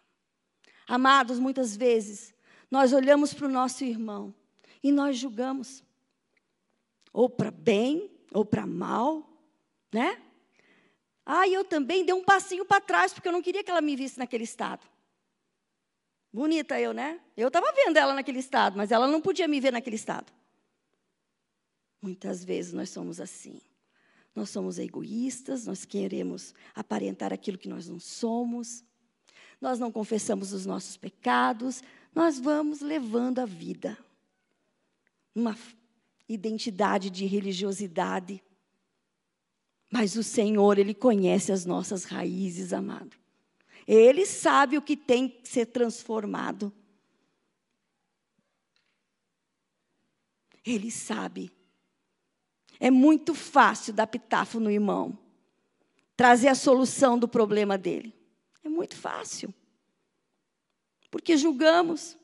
[0.88, 2.34] Amados, muitas vezes
[2.70, 4.34] nós olhamos para o nosso irmão
[4.84, 5.84] e nós julgamos,
[7.12, 9.28] ou para bem, ou para mal,
[9.92, 10.22] né?
[11.26, 13.96] Ah, eu também dei um passinho para trás, porque eu não queria que ela me
[13.96, 14.86] visse naquele estado.
[16.32, 17.20] Bonita eu, né?
[17.36, 20.32] Eu estava vendo ela naquele estado, mas ela não podia me ver naquele estado.
[22.02, 23.60] Muitas vezes nós somos assim.
[24.36, 28.84] Nós somos egoístas, nós queremos aparentar aquilo que nós não somos,
[29.60, 33.98] nós não confessamos os nossos pecados, nós vamos levando a vida.
[35.34, 35.58] Uma
[36.28, 38.42] identidade de religiosidade.
[39.92, 43.18] Mas o Senhor, Ele conhece as nossas raízes, amado.
[43.88, 46.74] Ele sabe o que tem que ser transformado.
[50.66, 51.52] Ele sabe.
[52.80, 55.18] É muito fácil dar pitafo no irmão,
[56.16, 58.15] trazer a solução do problema dele.
[58.76, 59.54] Muito fácil
[61.16, 62.18] porque julgamos.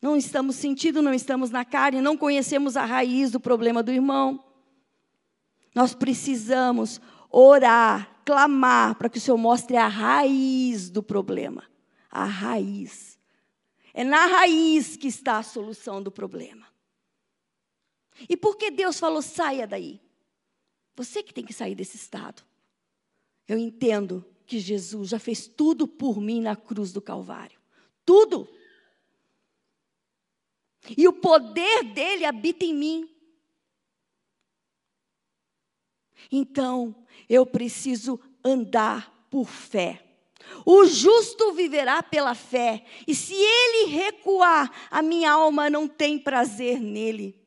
[0.00, 4.42] Não estamos sentindo, não estamos na carne, não conhecemos a raiz do problema do irmão.
[5.74, 11.62] Nós precisamos orar, clamar para que o Senhor mostre a raiz do problema.
[12.10, 13.18] A raiz.
[13.92, 16.66] É na raiz que está a solução do problema.
[18.26, 20.00] E por que Deus falou saia daí?
[20.96, 22.42] Você que tem que sair desse estado.
[23.46, 27.58] Eu entendo que Jesus já fez tudo por mim na cruz do Calvário.
[28.04, 28.48] Tudo.
[30.96, 33.10] E o poder dele habita em mim.
[36.30, 40.00] Então, eu preciso andar por fé.
[40.64, 46.78] O justo viverá pela fé, e se ele recuar, a minha alma não tem prazer
[46.78, 47.40] nele.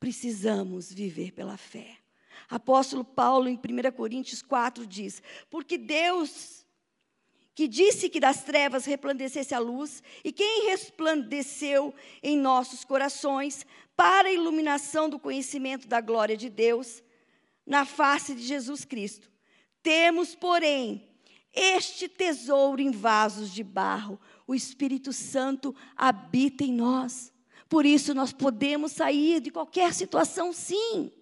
[0.00, 1.97] Precisamos viver pela fé.
[2.48, 6.64] Apóstolo Paulo, em 1 Coríntios 4, diz: Porque Deus,
[7.54, 14.28] que disse que das trevas resplandecesse a luz, e quem resplandeceu em nossos corações para
[14.28, 17.02] a iluminação do conhecimento da glória de Deus,
[17.66, 19.30] na face de Jesus Cristo.
[19.82, 21.06] Temos, porém,
[21.52, 27.32] este tesouro em vasos de barro, o Espírito Santo habita em nós.
[27.68, 31.12] Por isso, nós podemos sair de qualquer situação, sim.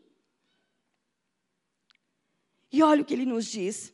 [2.77, 3.91] E olha o que ele nos diz.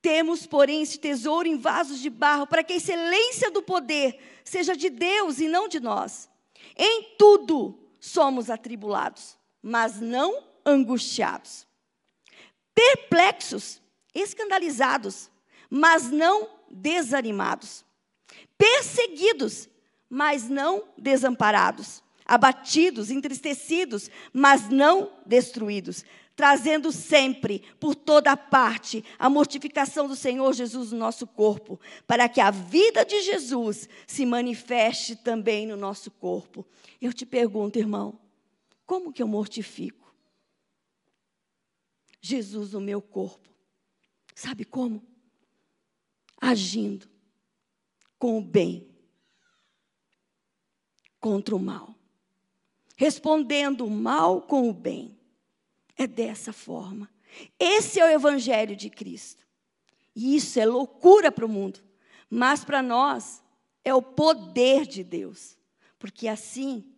[0.00, 4.76] Temos, porém, esse tesouro em vasos de barro, para que a excelência do poder seja
[4.76, 6.30] de Deus e não de nós.
[6.76, 11.66] Em tudo somos atribulados, mas não angustiados.
[12.72, 13.82] Perplexos,
[14.14, 15.28] escandalizados,
[15.68, 17.84] mas não desanimados.
[18.56, 19.68] Perseguidos,
[20.08, 26.04] mas não desamparados abatidos, entristecidos, mas não destruídos,
[26.36, 32.40] trazendo sempre, por toda parte, a mortificação do Senhor Jesus no nosso corpo, para que
[32.40, 36.64] a vida de Jesus se manifeste também no nosso corpo.
[37.00, 38.16] Eu te pergunto, irmão,
[38.86, 40.14] como que eu mortifico
[42.20, 43.50] Jesus no meu corpo?
[44.36, 45.02] Sabe como?
[46.40, 47.10] Agindo
[48.20, 48.88] com o bem
[51.18, 51.99] contra o mal
[53.00, 55.18] respondendo o mal com o bem.
[55.96, 57.10] É dessa forma.
[57.58, 59.42] Esse é o Evangelho de Cristo.
[60.14, 61.82] E isso é loucura para o mundo.
[62.28, 63.42] Mas para nós
[63.82, 65.56] é o poder de Deus.
[65.98, 66.94] Porque assim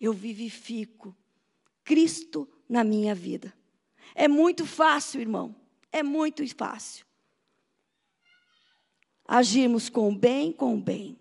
[0.00, 1.12] eu vivifico
[1.82, 3.52] Cristo na minha vida.
[4.14, 5.56] É muito fácil, irmão.
[5.90, 7.04] É muito fácil.
[9.26, 11.18] Agirmos com o bem, com o bem.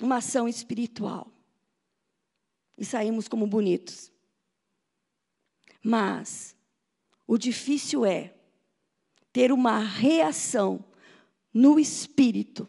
[0.00, 1.30] Uma ação espiritual
[2.82, 4.10] e saímos como bonitos.
[5.80, 6.56] Mas
[7.24, 8.34] o difícil é
[9.32, 10.84] ter uma reação
[11.54, 12.68] no espírito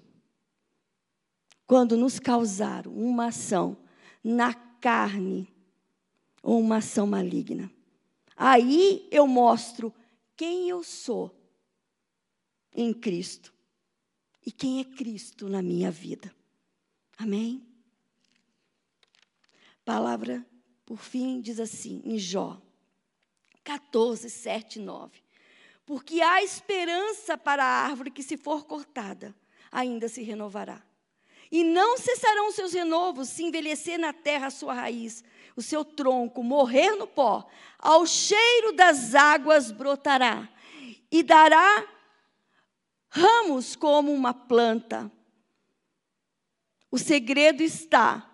[1.66, 3.76] quando nos causaram uma ação
[4.24, 5.52] na carne
[6.44, 7.72] ou uma ação maligna.
[8.38, 9.92] Aí eu mostro
[10.36, 11.36] quem eu sou
[12.72, 13.52] em Cristo
[14.46, 16.32] e quem é Cristo na minha vida.
[17.18, 17.73] Amém?
[19.86, 20.46] Palavra,
[20.86, 22.62] por fim, diz assim, em Jó
[23.64, 25.24] 14, 7 e 9.
[25.86, 29.36] Porque há esperança para a árvore que, se for cortada,
[29.72, 30.82] ainda se renovará.
[31.52, 35.24] E não cessarão seus renovos, se envelhecer na terra a sua raiz,
[35.56, 40.50] o seu tronco morrer no pó, ao cheiro das águas brotará,
[41.12, 41.88] e dará
[43.10, 45.12] ramos como uma planta.
[46.90, 48.33] O segredo está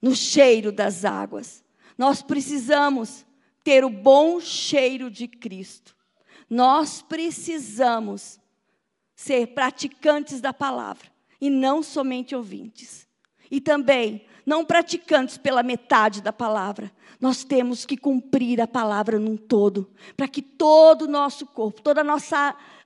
[0.00, 1.64] no cheiro das águas.
[1.96, 3.26] Nós precisamos
[3.64, 5.96] ter o bom cheiro de Cristo.
[6.48, 8.40] Nós precisamos
[9.14, 13.06] ser praticantes da palavra e não somente ouvintes.
[13.50, 16.92] E também não praticantes pela metade da palavra.
[17.20, 22.06] Nós temos que cumprir a palavra num todo, para que todo o nosso corpo, todas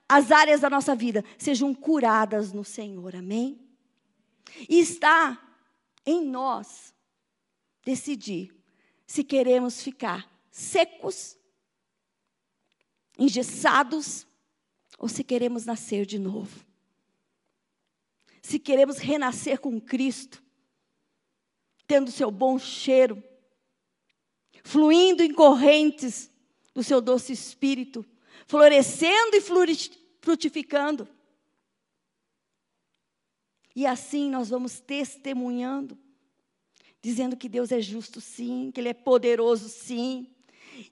[0.09, 3.15] as áreas da nossa vida sejam curadas no Senhor.
[3.15, 3.59] Amém?
[4.67, 5.39] E está
[6.05, 6.92] em nós
[7.83, 8.55] decidir
[9.05, 11.37] se queremos ficar secos,
[13.17, 14.25] engessados,
[14.97, 16.65] ou se queremos nascer de novo.
[18.41, 20.43] Se queremos renascer com Cristo,
[21.87, 23.21] tendo seu bom cheiro,
[24.63, 26.29] fluindo em correntes
[26.73, 28.05] do seu doce espírito,
[28.47, 29.41] florescendo e
[30.21, 31.07] frutificando.
[33.75, 35.97] E assim nós vamos testemunhando,
[37.03, 40.33] dizendo que Deus é justo, sim, que Ele é poderoso, sim,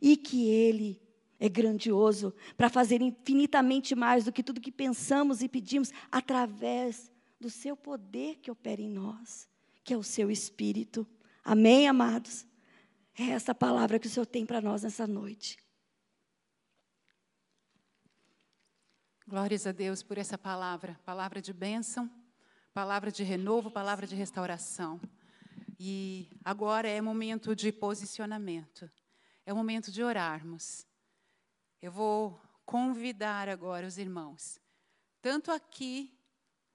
[0.02, 1.02] e que Ele
[1.40, 7.50] é grandioso para fazer infinitamente mais do que tudo que pensamos e pedimos através do
[7.50, 9.48] seu poder que opera em nós,
[9.86, 11.08] que é o seu espírito.
[11.44, 12.46] Amém, amados?
[13.18, 15.58] É essa palavra que o Senhor tem para nós nessa noite.
[19.26, 22.12] Glórias a Deus por essa palavra, palavra de bênção,
[22.74, 25.00] palavra de renovo, palavra de restauração.
[25.84, 28.88] E agora é momento de posicionamento.
[29.44, 30.86] É momento de orarmos.
[31.82, 34.60] Eu vou convidar agora os irmãos,
[35.24, 36.16] tanto aqui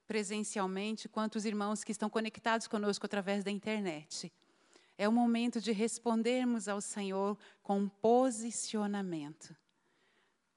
[0.08, 4.32] presencialmente, quanto os irmãos que estão conectados conosco através da internet.
[4.98, 9.54] É o momento de respondermos ao Senhor com posicionamento.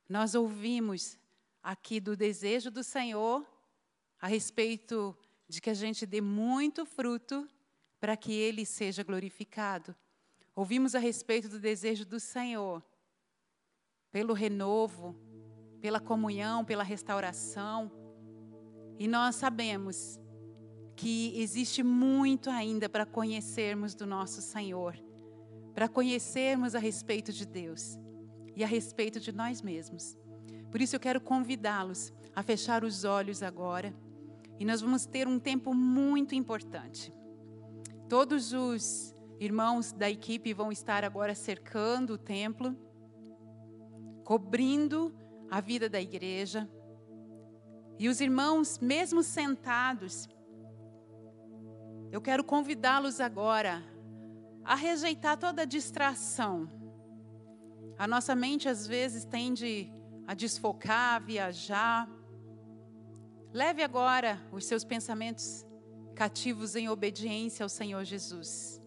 [0.10, 1.20] Nós ouvimos
[1.62, 3.48] aqui do desejo do Senhor
[4.20, 5.16] a respeito
[5.48, 7.48] de que a gente dê muito fruto
[8.00, 9.96] para que Ele seja glorificado.
[10.56, 12.84] Ouvimos a respeito do desejo do Senhor,
[14.12, 15.16] pelo renovo,
[15.80, 17.92] pela comunhão, pela restauração.
[18.98, 20.20] E nós sabemos
[20.96, 24.98] que existe muito ainda para conhecermos do nosso Senhor,
[25.74, 27.98] para conhecermos a respeito de Deus
[28.56, 30.18] e a respeito de nós mesmos.
[30.70, 33.96] Por isso eu quero convidá-los a fechar os olhos agora
[34.60, 37.14] e nós vamos ter um tempo muito importante.
[38.10, 42.76] Todos os irmãos da equipe vão estar agora cercando o templo,
[44.24, 45.16] cobrindo
[45.48, 46.68] a vida da igreja.
[48.00, 50.28] E os irmãos, mesmo sentados,
[52.12, 53.84] eu quero convidá-los agora
[54.64, 56.68] a rejeitar toda distração.
[57.96, 59.94] A nossa mente às vezes tende
[60.26, 62.10] a desfocar, a viajar.
[63.54, 65.69] Leve agora os seus pensamentos
[66.20, 68.82] cativos em obediência ao Senhor Jesus.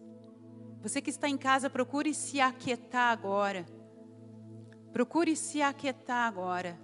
[0.83, 3.65] Você que está em casa, procure se aquietar agora.
[4.91, 6.79] Procure se aquietar agora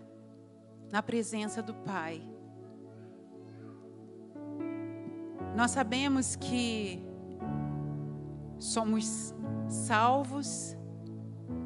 [0.91, 2.27] na presença do Pai.
[5.55, 6.99] Nós sabemos que
[8.57, 9.35] somos
[9.67, 10.75] salvos.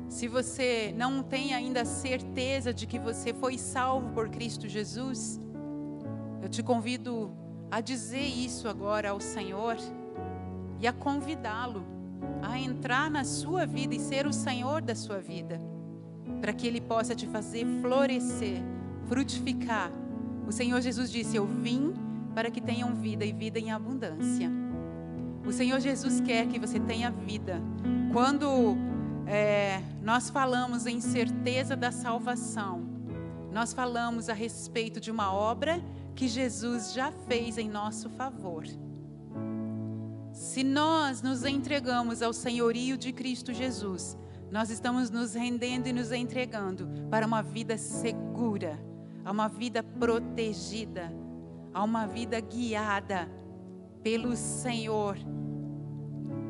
[0.09, 5.39] Se você não tem ainda certeza de que você foi salvo por Cristo Jesus,
[6.41, 7.42] eu te convido
[7.73, 9.75] a dizer isso agora ao Senhor
[10.79, 11.83] e a convidá-lo
[12.39, 15.59] a entrar na sua vida e ser o Senhor da sua vida,
[16.39, 18.61] para que Ele possa te fazer florescer,
[19.07, 19.91] frutificar.
[20.47, 21.95] O Senhor Jesus disse: Eu vim
[22.35, 24.51] para que tenham vida e vida em abundância.
[25.43, 27.59] O Senhor Jesus quer que você tenha vida.
[28.11, 28.77] Quando
[29.25, 32.83] é, nós falamos em certeza da salvação,
[33.51, 35.81] nós falamos a respeito de uma obra
[36.15, 38.65] que Jesus já fez em nosso favor.
[40.31, 44.17] Se nós nos entregamos ao senhorio de Cristo Jesus,
[44.51, 48.79] nós estamos nos rendendo e nos entregando para uma vida segura,
[49.23, 51.13] a uma vida protegida,
[51.73, 53.29] a uma vida guiada
[54.03, 55.17] pelo Senhor,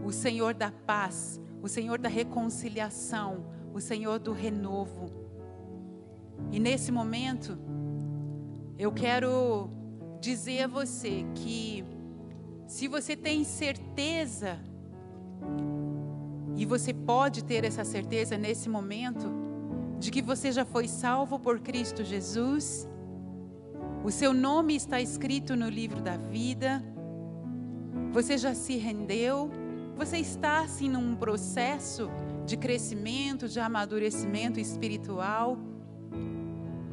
[0.03, 5.05] o Senhor da paz, o Senhor da reconciliação, o Senhor do renovo.
[6.51, 7.57] E nesse momento,
[8.78, 9.69] eu quero
[10.19, 11.84] dizer a você que
[12.67, 14.59] se você tem certeza,
[16.55, 19.32] e você pode ter essa certeza nesse momento,
[19.99, 22.88] de que você já foi salvo por Cristo Jesus,
[24.03, 26.84] o seu nome está escrito no livro da vida,
[28.11, 29.49] você já se rendeu,
[29.95, 32.09] você está assim num processo
[32.45, 35.57] de crescimento, de amadurecimento espiritual.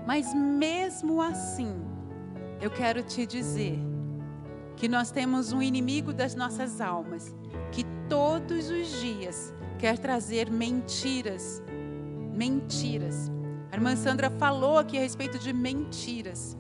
[0.07, 1.75] Mas mesmo assim,
[2.61, 3.79] eu quero te dizer
[4.77, 7.35] que nós temos um inimigo das nossas almas
[7.71, 11.63] que todos os dias quer trazer mentiras.
[12.35, 13.31] Mentiras.
[13.71, 16.57] A irmã Sandra falou aqui a respeito de mentiras.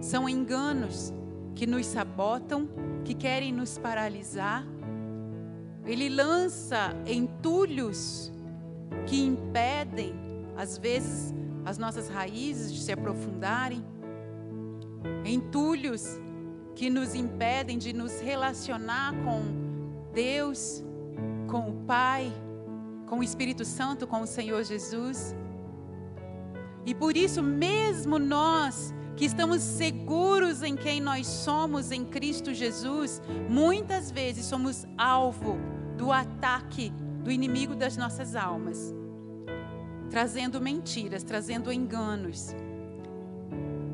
[0.00, 1.12] São enganos
[1.54, 2.68] que nos sabotam,
[3.04, 4.66] que querem nos paralisar.
[5.84, 8.32] Ele lança entulhos
[9.06, 10.14] que impedem,
[10.56, 11.34] às vezes,
[11.68, 13.84] as nossas raízes de se aprofundarem.
[15.22, 16.18] Entulhos
[16.74, 19.42] que nos impedem de nos relacionar com
[20.14, 20.82] Deus,
[21.46, 22.32] com o Pai,
[23.06, 25.36] com o Espírito Santo, com o Senhor Jesus.
[26.86, 33.20] E por isso, mesmo nós que estamos seguros em quem nós somos em Cristo Jesus,
[33.50, 35.58] muitas vezes somos alvo
[35.98, 36.90] do ataque
[37.22, 38.94] do inimigo das nossas almas,
[40.10, 42.54] trazendo mentiras, trazendo enganos.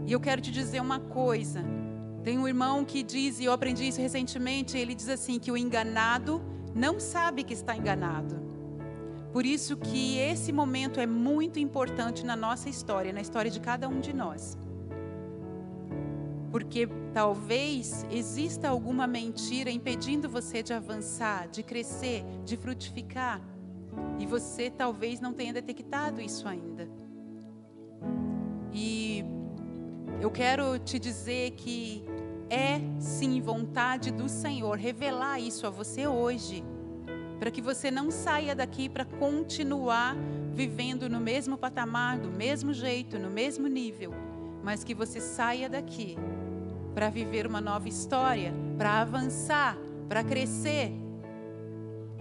[0.07, 1.65] E eu quero te dizer uma coisa.
[2.23, 5.57] Tem um irmão que diz, e eu aprendi isso recentemente, ele diz assim que o
[5.57, 6.43] enganado
[6.75, 8.43] não sabe que está enganado.
[9.33, 13.89] Por isso que esse momento é muito importante na nossa história, na história de cada
[13.89, 14.57] um de nós
[16.55, 23.41] porque talvez exista alguma mentira impedindo você de avançar, de crescer, de frutificar,
[24.19, 26.89] e você talvez não tenha detectado isso ainda.
[28.73, 29.25] E
[30.21, 32.05] eu quero te dizer que
[32.49, 36.65] é sim vontade do Senhor revelar isso a você hoje,
[37.39, 40.17] para que você não saia daqui para continuar
[40.53, 44.13] vivendo no mesmo patamar, do mesmo jeito, no mesmo nível,
[44.63, 46.17] mas que você saia daqui
[46.95, 49.77] para viver uma nova história, para avançar,
[50.09, 50.93] para crescer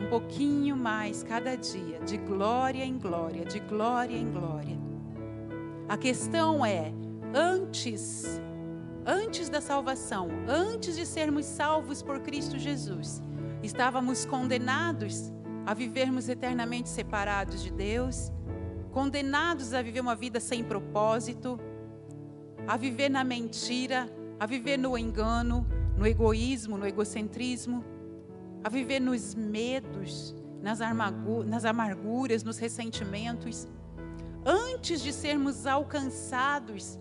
[0.03, 4.77] um pouquinho mais cada dia, de glória em glória, de glória em glória.
[5.87, 6.93] A questão é,
[7.33, 8.41] antes,
[9.05, 13.21] antes da salvação, antes de sermos salvos por Cristo Jesus,
[13.61, 15.31] estávamos condenados
[15.65, 18.29] a vivermos eternamente separados de Deus,
[18.91, 21.57] condenados a viver uma vida sem propósito,
[22.67, 25.65] a viver na mentira, a viver no engano,
[25.97, 27.85] no egoísmo, no egocentrismo,
[28.63, 30.79] a viver nos medos, nas,
[31.45, 33.67] nas amarguras, nos ressentimentos.
[34.45, 36.99] Antes de sermos alcançados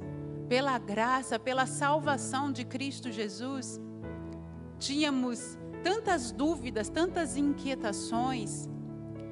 [0.48, 3.80] pela graça, pela salvação de Cristo Jesus,
[4.78, 8.68] tínhamos tantas dúvidas, tantas inquietações,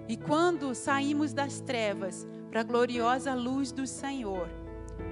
[0.09, 4.49] e quando saímos das trevas para a gloriosa luz do Senhor,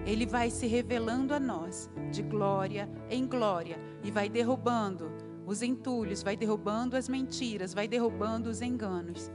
[0.05, 5.13] ele vai se revelando a nós de glória em glória e vai derrubando
[5.49, 9.33] os entulhos, vai derrubando as mentiras, vai derrubando os enganos.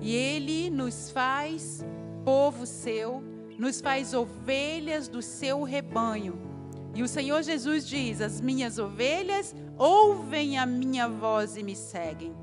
[0.00, 1.84] E ele nos faz
[2.24, 3.22] povo seu,
[3.56, 6.36] nos faz ovelhas do seu rebanho.
[6.92, 12.34] E o Senhor Jesus diz: As minhas ovelhas ouvem a minha voz e me seguem.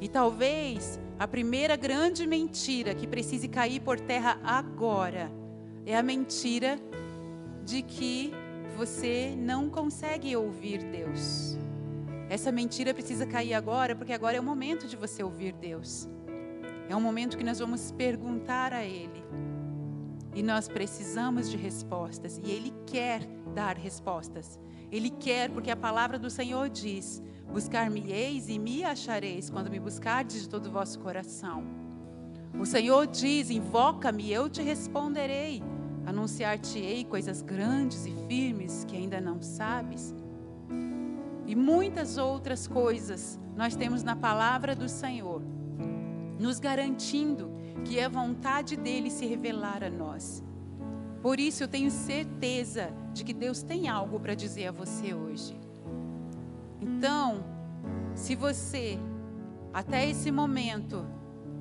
[0.00, 5.30] E talvez a primeira grande mentira que precise cair por terra agora
[5.86, 6.80] é a mentira
[7.64, 8.32] de que
[8.80, 11.54] você não consegue ouvir Deus.
[12.30, 16.08] Essa mentira precisa cair agora, porque agora é o momento de você ouvir Deus.
[16.88, 19.22] É um momento que nós vamos perguntar a Ele.
[20.34, 22.40] E nós precisamos de respostas.
[22.42, 23.20] E Ele quer
[23.54, 24.58] dar respostas.
[24.90, 27.22] Ele quer, porque a palavra do Senhor diz:
[27.52, 31.62] Buscar-me-eis e me achareis quando me buscardes de todo o vosso coração.
[32.58, 35.62] O Senhor diz: Invoca-me, eu te responderei.
[36.06, 40.14] Anunciar-te-ei coisas grandes e firmes que ainda não sabes.
[41.46, 45.42] E muitas outras coisas nós temos na palavra do Senhor,
[46.38, 47.50] nos garantindo
[47.84, 50.42] que é vontade dele se revelar a nós.
[51.22, 55.58] Por isso eu tenho certeza de que Deus tem algo para dizer a você hoje.
[56.80, 57.44] Então,
[58.14, 58.98] se você
[59.72, 61.06] até esse momento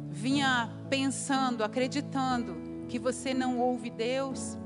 [0.10, 4.58] vinha pensando, acreditando que você não ouve Deus,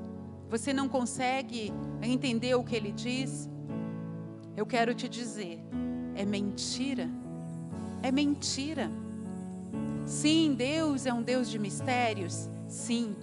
[0.50, 1.72] você não consegue
[2.02, 3.50] entender o que Ele diz,
[4.56, 5.60] eu quero te dizer:
[6.16, 7.10] é mentira,
[8.02, 8.90] é mentira.
[10.06, 13.16] Sim, Deus é um Deus de mistérios, sim,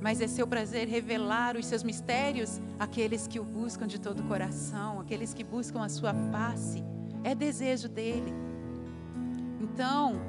[0.00, 4.24] mas é seu prazer revelar os seus mistérios àqueles que o buscam de todo o
[4.24, 6.82] coração, aqueles que buscam a sua face.
[7.24, 8.32] É desejo dele.
[9.60, 10.20] Então,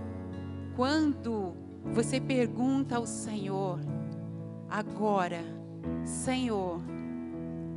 [0.75, 1.53] quando
[1.93, 3.79] você pergunta ao Senhor,
[4.69, 5.43] agora,
[6.03, 6.81] Senhor,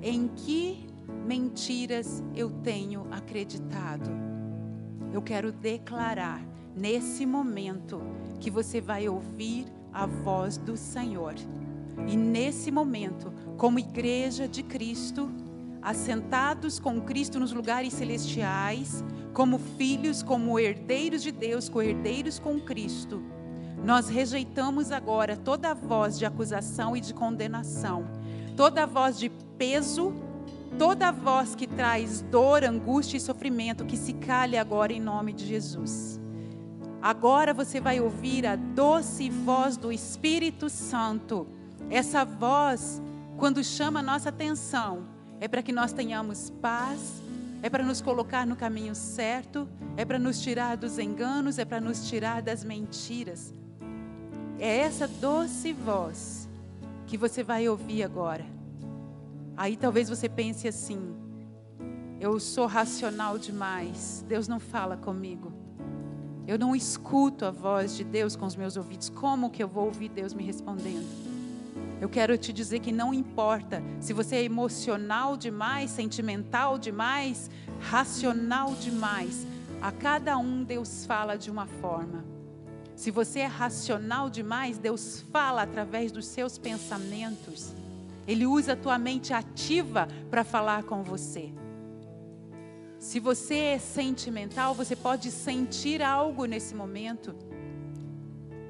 [0.02, 0.86] em que
[1.26, 4.10] mentiras eu tenho acreditado?
[5.12, 6.42] Eu quero declarar
[6.74, 8.00] nesse momento
[8.38, 11.34] que você vai ouvir a voz do Senhor.
[12.08, 15.30] E nesse momento, como igreja de Cristo,
[15.82, 23.22] assentados com Cristo nos lugares celestiais, como filhos, como herdeiros de Deus, co-herdeiros com Cristo,
[23.84, 28.04] nós rejeitamos agora toda voz de acusação e de condenação,
[28.56, 30.12] toda voz de peso,
[30.78, 35.46] toda voz que traz dor, angústia e sofrimento, que se cale agora em nome de
[35.46, 36.20] Jesus.
[37.02, 41.46] Agora você vai ouvir a doce voz do Espírito Santo.
[41.88, 43.00] Essa voz,
[43.38, 45.04] quando chama a nossa atenção,
[45.40, 47.22] é para que nós tenhamos paz,
[47.62, 49.66] é para nos colocar no caminho certo,
[49.96, 53.54] é para nos tirar dos enganos, é para nos tirar das mentiras.
[54.62, 56.46] É essa doce voz
[57.06, 58.44] que você vai ouvir agora.
[59.56, 61.16] Aí talvez você pense assim:
[62.20, 65.50] eu sou racional demais, Deus não fala comigo.
[66.46, 69.08] Eu não escuto a voz de Deus com os meus ouvidos.
[69.08, 71.08] Como que eu vou ouvir Deus me respondendo?
[71.98, 78.74] Eu quero te dizer que não importa se você é emocional demais, sentimental demais, racional
[78.74, 79.46] demais.
[79.80, 82.29] A cada um Deus fala de uma forma.
[83.00, 87.72] Se você é racional demais, Deus fala através dos seus pensamentos.
[88.28, 91.50] Ele usa a tua mente ativa para falar com você.
[92.98, 97.34] Se você é sentimental, você pode sentir algo nesse momento.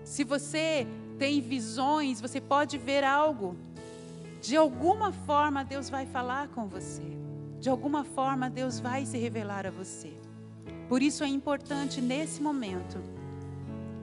[0.05, 0.87] Se você
[1.19, 3.57] tem visões, você pode ver algo.
[4.41, 7.19] De alguma forma, Deus vai falar com você.
[7.59, 10.17] De alguma forma, Deus vai se revelar a você.
[10.89, 13.19] Por isso é importante nesse momento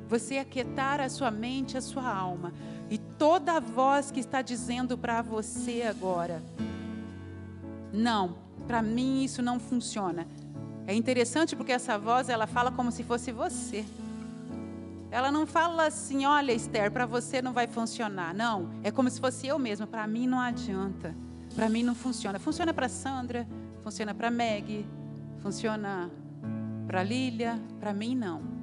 [0.08, 2.54] você aquietar a sua mente, a sua alma
[2.90, 6.42] e toda a voz que está dizendo para você agora:
[7.92, 10.28] não, para mim isso não funciona.
[10.86, 13.86] É interessante porque essa voz ela fala como se fosse você.
[15.10, 18.34] Ela não fala assim, olha Esther, para você não vai funcionar.
[18.34, 19.88] Não, é como se fosse eu mesma.
[19.88, 21.16] Para mim não adianta.
[21.56, 22.40] Para mim não funciona.
[22.40, 23.48] Funciona para Sandra,
[23.84, 24.86] funciona para Meg,
[25.40, 26.10] funciona
[26.86, 27.60] para Lília.
[27.80, 28.57] Para mim não.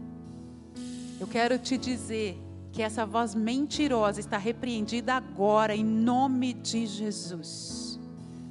[1.20, 2.36] Eu quero te dizer
[2.72, 8.00] que essa voz mentirosa está repreendida agora, em nome de Jesus.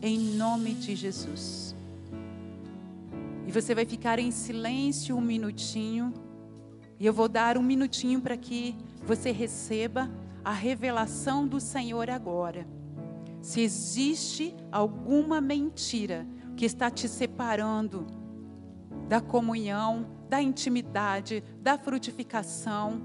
[0.01, 1.76] Em nome de Jesus.
[3.45, 6.14] E você vai ficar em silêncio um minutinho.
[6.99, 10.09] E eu vou dar um minutinho para que você receba
[10.43, 12.66] a revelação do Senhor agora.
[13.41, 18.07] Se existe alguma mentira que está te separando
[19.14, 22.99] da comunhão, da intimidade, da frutificação,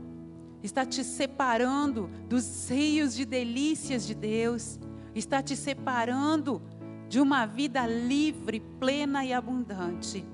[0.63, 4.81] está te separando dos rios de delícias de Deus,
[5.15, 6.63] está te separando
[7.11, 10.25] de uma vida livre, plena e abundante.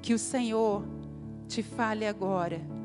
[0.00, 0.82] Que o Senhor
[1.46, 2.75] te fale agora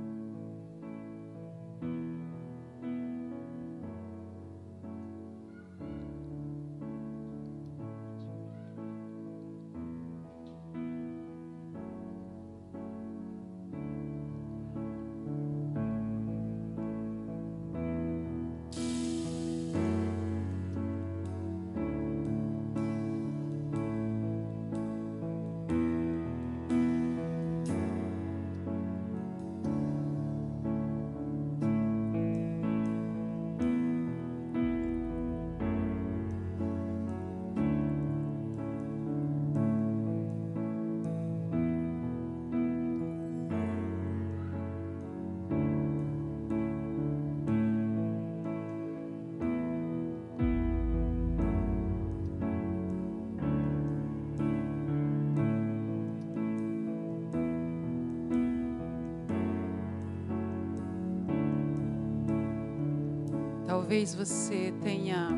[64.02, 65.30] Talvez você tenha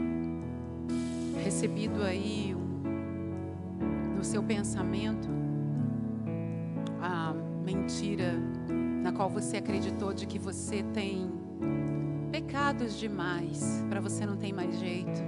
[1.44, 5.28] recebido aí um, no seu pensamento
[7.02, 7.34] a
[7.66, 8.36] mentira
[9.04, 11.30] na qual você acreditou de que você tem
[12.32, 15.22] pecados demais, para você não tem mais jeito.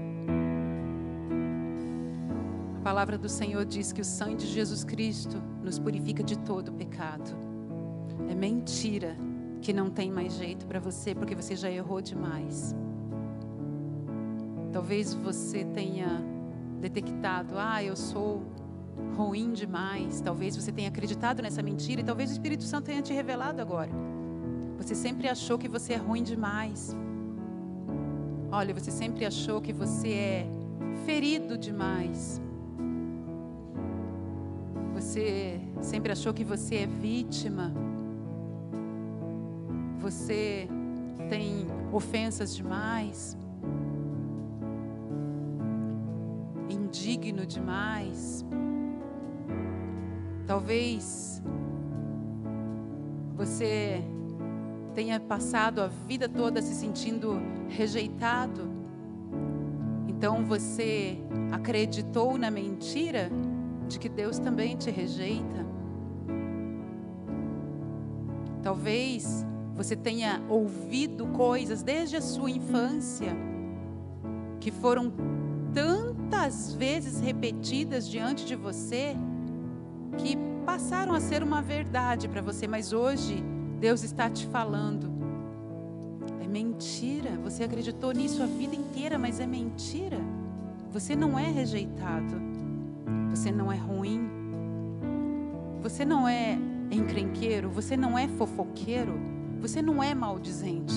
[2.78, 6.72] A palavra do Senhor diz que o sangue de Jesus Cristo nos purifica de todo
[6.72, 7.32] pecado.
[8.30, 9.18] É mentira
[9.62, 12.74] que não tem mais jeito para você porque você já errou demais.
[14.76, 16.22] Talvez você tenha
[16.82, 18.44] detectado, ah, eu sou
[19.16, 20.20] ruim demais.
[20.20, 23.90] Talvez você tenha acreditado nessa mentira e talvez o Espírito Santo tenha te revelado agora.
[24.78, 26.94] Você sempre achou que você é ruim demais.
[28.52, 30.48] Olha, você sempre achou que você é
[31.06, 32.42] ferido demais.
[34.94, 37.72] Você sempre achou que você é vítima.
[40.02, 40.68] Você
[41.30, 43.38] tem ofensas demais.
[47.56, 48.46] Demais.
[50.46, 51.42] Talvez
[53.36, 54.04] você
[54.94, 57.40] tenha passado a vida toda se sentindo
[57.70, 58.70] rejeitado.
[60.08, 61.18] Então você
[61.52, 63.30] acreditou na mentira
[63.88, 65.66] de que Deus também te rejeita.
[68.62, 69.46] Talvez
[69.76, 73.36] você tenha ouvido coisas desde a sua infância
[74.60, 75.12] que foram
[76.26, 79.16] tantas vezes repetidas diante de você
[80.18, 83.44] que passaram a ser uma verdade para você, mas hoje
[83.80, 85.12] Deus está te falando.
[86.44, 87.32] É mentira.
[87.44, 90.18] Você acreditou nisso a vida inteira, mas é mentira.
[90.92, 92.42] Você não é rejeitado.
[93.30, 94.28] Você não é ruim.
[95.84, 96.58] Você não é
[96.90, 97.70] encrenqueiro.
[97.70, 99.14] Você não é fofoqueiro.
[99.62, 100.96] Você não é maldizente.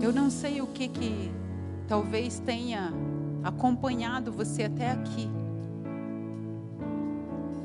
[0.00, 1.30] Eu não sei o que que
[1.90, 2.92] talvez tenha
[3.42, 5.28] acompanhado você até aqui.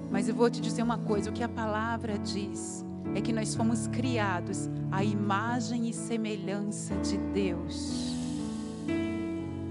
[0.09, 3.53] Mas eu vou te dizer uma coisa: o que a palavra diz é que nós
[3.53, 8.15] fomos criados à imagem e semelhança de Deus.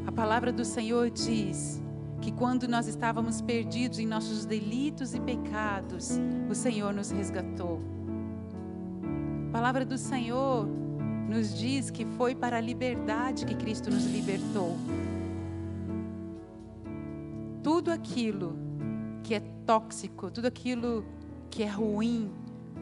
[0.07, 1.83] A palavra do Senhor diz
[2.21, 6.13] que quando nós estávamos perdidos em nossos delitos e pecados,
[6.49, 7.81] o Senhor nos resgatou.
[9.49, 10.69] A palavra do Senhor
[11.29, 14.77] nos diz que foi para a liberdade que Cristo nos libertou.
[17.63, 18.57] Tudo aquilo
[19.23, 21.05] que é tóxico, tudo aquilo
[21.51, 22.31] que é ruim,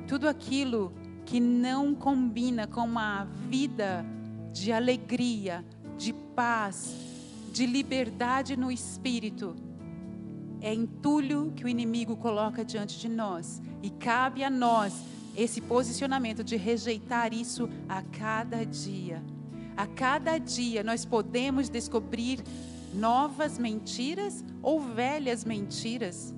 [0.09, 0.93] tudo aquilo
[1.25, 4.05] que não combina com uma vida
[4.53, 5.65] de alegria,
[5.97, 6.95] de paz,
[7.53, 9.55] de liberdade no espírito,
[10.61, 13.61] é entulho que o inimigo coloca diante de nós.
[13.83, 14.93] E cabe a nós
[15.37, 19.23] esse posicionamento de rejeitar isso a cada dia.
[19.77, 22.43] A cada dia nós podemos descobrir
[22.93, 26.35] novas mentiras ou velhas mentiras.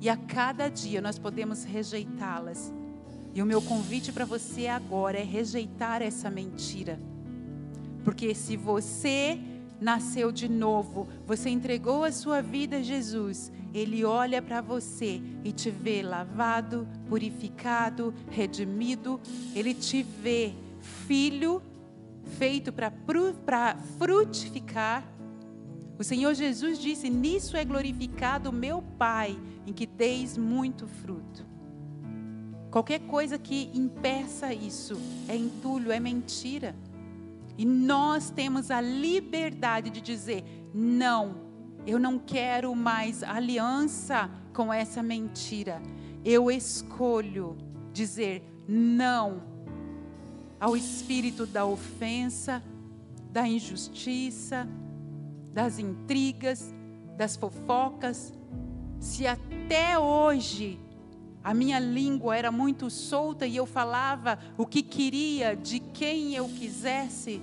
[0.00, 2.72] E a cada dia nós podemos rejeitá-las.
[3.34, 6.98] E o meu convite para você agora é rejeitar essa mentira.
[8.04, 9.38] Porque se você
[9.80, 15.52] nasceu de novo, você entregou a sua vida a Jesus, ele olha para você e
[15.52, 19.20] te vê lavado, purificado, redimido,
[19.54, 21.62] ele te vê filho
[22.38, 25.16] feito para frutificar
[25.98, 31.44] o Senhor Jesus disse: Nisso é glorificado o meu Pai, em que deis muito fruto.
[32.70, 36.74] Qualquer coisa que impeça isso é entulho, é mentira.
[37.56, 41.45] E nós temos a liberdade de dizer: não,
[41.86, 45.80] eu não quero mais aliança com essa mentira.
[46.24, 47.56] Eu escolho
[47.92, 49.40] dizer não
[50.58, 52.60] ao espírito da ofensa,
[53.30, 54.66] da injustiça,
[55.52, 56.74] das intrigas,
[57.16, 58.32] das fofocas.
[58.98, 60.80] Se até hoje
[61.44, 66.48] a minha língua era muito solta e eu falava o que queria de quem eu
[66.48, 67.40] quisesse,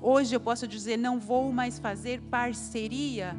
[0.00, 3.36] hoje eu posso dizer: não vou mais fazer parceria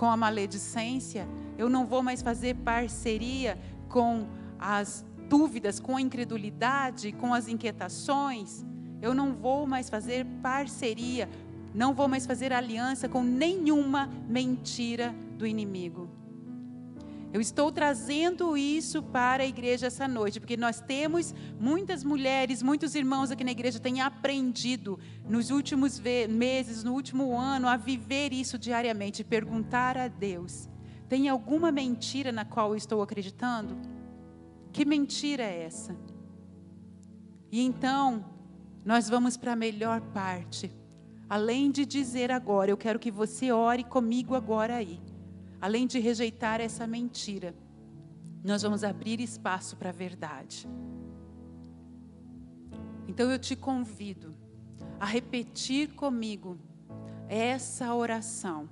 [0.00, 1.28] com a maledicência,
[1.58, 4.26] eu não vou mais fazer parceria com
[4.58, 8.64] as dúvidas, com a incredulidade, com as inquietações.
[9.02, 11.28] Eu não vou mais fazer parceria
[11.72, 16.09] não vou mais fazer aliança com nenhuma mentira do inimigo.
[17.32, 22.94] Eu estou trazendo isso para a igreja essa noite, porque nós temos muitas mulheres, muitos
[22.94, 28.58] irmãos aqui na igreja têm aprendido nos últimos meses, no último ano, a viver isso
[28.58, 30.68] diariamente, perguntar a Deus:
[31.08, 33.76] tem alguma mentira na qual eu estou acreditando?
[34.72, 35.96] Que mentira é essa?
[37.52, 38.24] E então,
[38.84, 40.70] nós vamos para a melhor parte
[41.30, 45.00] além de dizer agora, eu quero que você ore comigo agora aí.
[45.60, 47.54] Além de rejeitar essa mentira,
[48.42, 50.66] nós vamos abrir espaço para a verdade.
[53.06, 54.34] Então eu te convido
[54.98, 56.58] a repetir comigo
[57.28, 58.68] essa oração.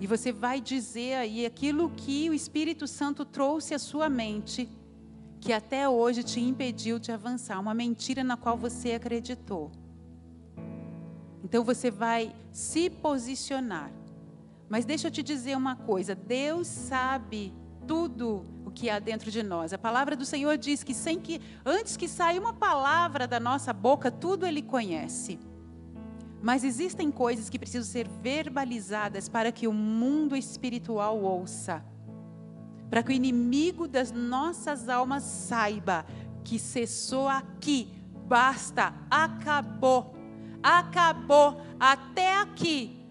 [0.00, 4.68] E você vai dizer aí aquilo que o Espírito Santo trouxe à sua mente,
[5.40, 9.70] que até hoje te impediu de avançar, uma mentira na qual você acreditou.
[11.44, 14.01] Então você vai se posicionar.
[14.72, 17.52] Mas deixa eu te dizer uma coisa: Deus sabe
[17.86, 19.74] tudo o que há dentro de nós.
[19.74, 23.70] A palavra do Senhor diz que sem que antes que saia uma palavra da nossa
[23.74, 25.38] boca, tudo ele conhece.
[26.40, 31.84] Mas existem coisas que precisam ser verbalizadas para que o mundo espiritual ouça.
[32.88, 36.06] Para que o inimigo das nossas almas saiba
[36.42, 37.92] que cessou aqui,
[38.26, 40.16] basta, acabou.
[40.62, 43.01] Acabou até aqui.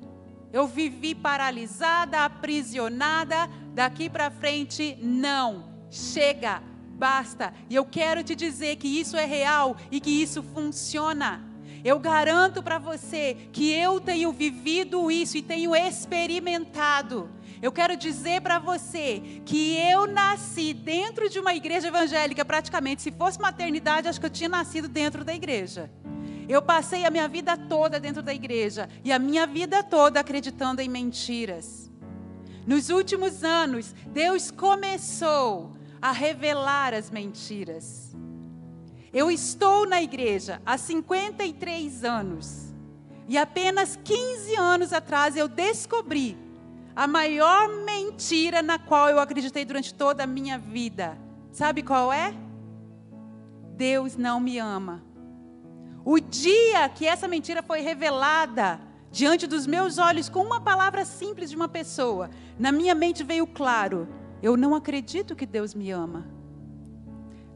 [0.53, 5.71] Eu vivi paralisada, aprisionada, daqui para frente não.
[5.89, 6.61] Chega,
[6.93, 7.53] basta.
[7.69, 11.51] E eu quero te dizer que isso é real e que isso funciona.
[11.83, 17.29] Eu garanto para você que eu tenho vivido isso e tenho experimentado.
[17.61, 23.01] Eu quero dizer para você que eu nasci dentro de uma igreja evangélica, praticamente.
[23.01, 25.89] Se fosse maternidade, acho que eu tinha nascido dentro da igreja.
[26.51, 30.81] Eu passei a minha vida toda dentro da igreja e a minha vida toda acreditando
[30.81, 31.89] em mentiras.
[32.67, 35.71] Nos últimos anos, Deus começou
[36.01, 38.13] a revelar as mentiras.
[39.13, 42.75] Eu estou na igreja há 53 anos.
[43.29, 46.37] E apenas 15 anos atrás eu descobri
[46.93, 51.17] a maior mentira na qual eu acreditei durante toda a minha vida.
[51.49, 52.33] Sabe qual é?
[53.77, 55.10] Deus não me ama.
[56.03, 58.79] O dia que essa mentira foi revelada
[59.11, 63.45] diante dos meus olhos com uma palavra simples de uma pessoa, na minha mente veio
[63.45, 64.07] claro:
[64.41, 66.25] eu não acredito que Deus me ama.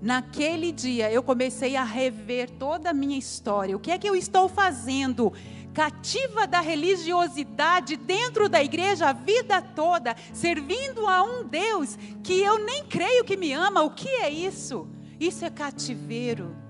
[0.02, 3.76] Naquele dia eu comecei a rever toda a minha história.
[3.76, 5.34] O que é que eu estou fazendo?
[5.74, 12.64] Cativa da religiosidade dentro da igreja a vida toda, servindo a um Deus que eu
[12.64, 13.82] nem creio que me ama.
[13.82, 14.88] O que é isso?
[15.20, 16.65] Isso é cativeiro.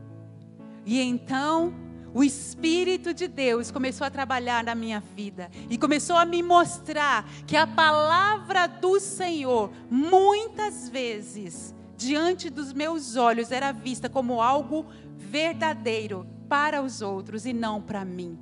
[0.85, 1.73] E então
[2.13, 7.27] o Espírito de Deus começou a trabalhar na minha vida e começou a me mostrar
[7.45, 14.85] que a palavra do Senhor, muitas vezes, diante dos meus olhos, era vista como algo
[15.17, 18.37] verdadeiro para os outros e não para mim.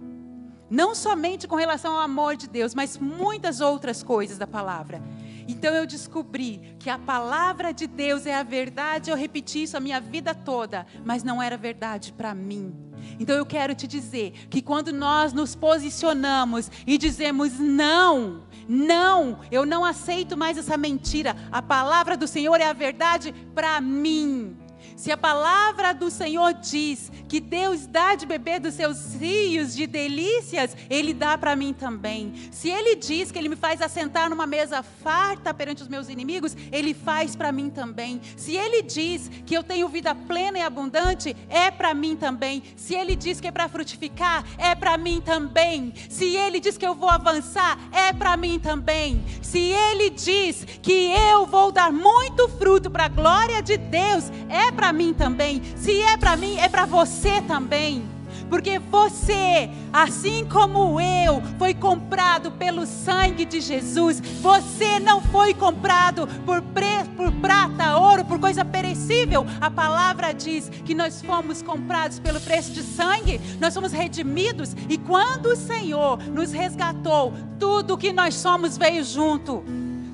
[0.69, 5.01] Não somente com relação ao amor de Deus, mas muitas outras coisas da palavra.
[5.47, 9.09] Então eu descobri que a palavra de Deus é a verdade.
[9.09, 12.73] Eu repeti isso a minha vida toda, mas não era verdade para mim.
[13.19, 19.65] Então eu quero te dizer que quando nós nos posicionamos e dizemos não, não, eu
[19.65, 21.35] não aceito mais essa mentira.
[21.51, 24.57] A palavra do Senhor é a verdade para mim.
[24.95, 29.87] Se a palavra do Senhor diz que Deus dá de beber dos seus rios de
[29.87, 32.33] delícias, Ele dá para mim também.
[32.51, 36.55] Se Ele diz que Ele me faz assentar numa mesa farta perante os meus inimigos,
[36.71, 38.21] Ele faz para mim também.
[38.37, 42.63] Se Ele diz que eu tenho vida plena e abundante, é para mim também.
[42.75, 45.93] Se Ele diz que é para frutificar, é para mim também.
[46.09, 49.23] Se Ele diz que eu vou avançar, é para mim também.
[49.41, 54.71] Se Ele diz que eu vou dar muito fruto para a glória de Deus, é
[54.71, 55.61] para mim também.
[55.75, 58.03] Se é para mim, é para você também.
[58.49, 64.19] Porque você, assim como eu, foi comprado pelo sangue de Jesus.
[64.41, 69.45] Você não foi comprado por, pre, por prata, ouro, por coisa perecível.
[69.59, 74.75] A palavra diz que nós fomos comprados pelo preço de sangue, nós fomos redimidos.
[74.89, 79.63] E quando o Senhor nos resgatou, tudo que nós somos veio junto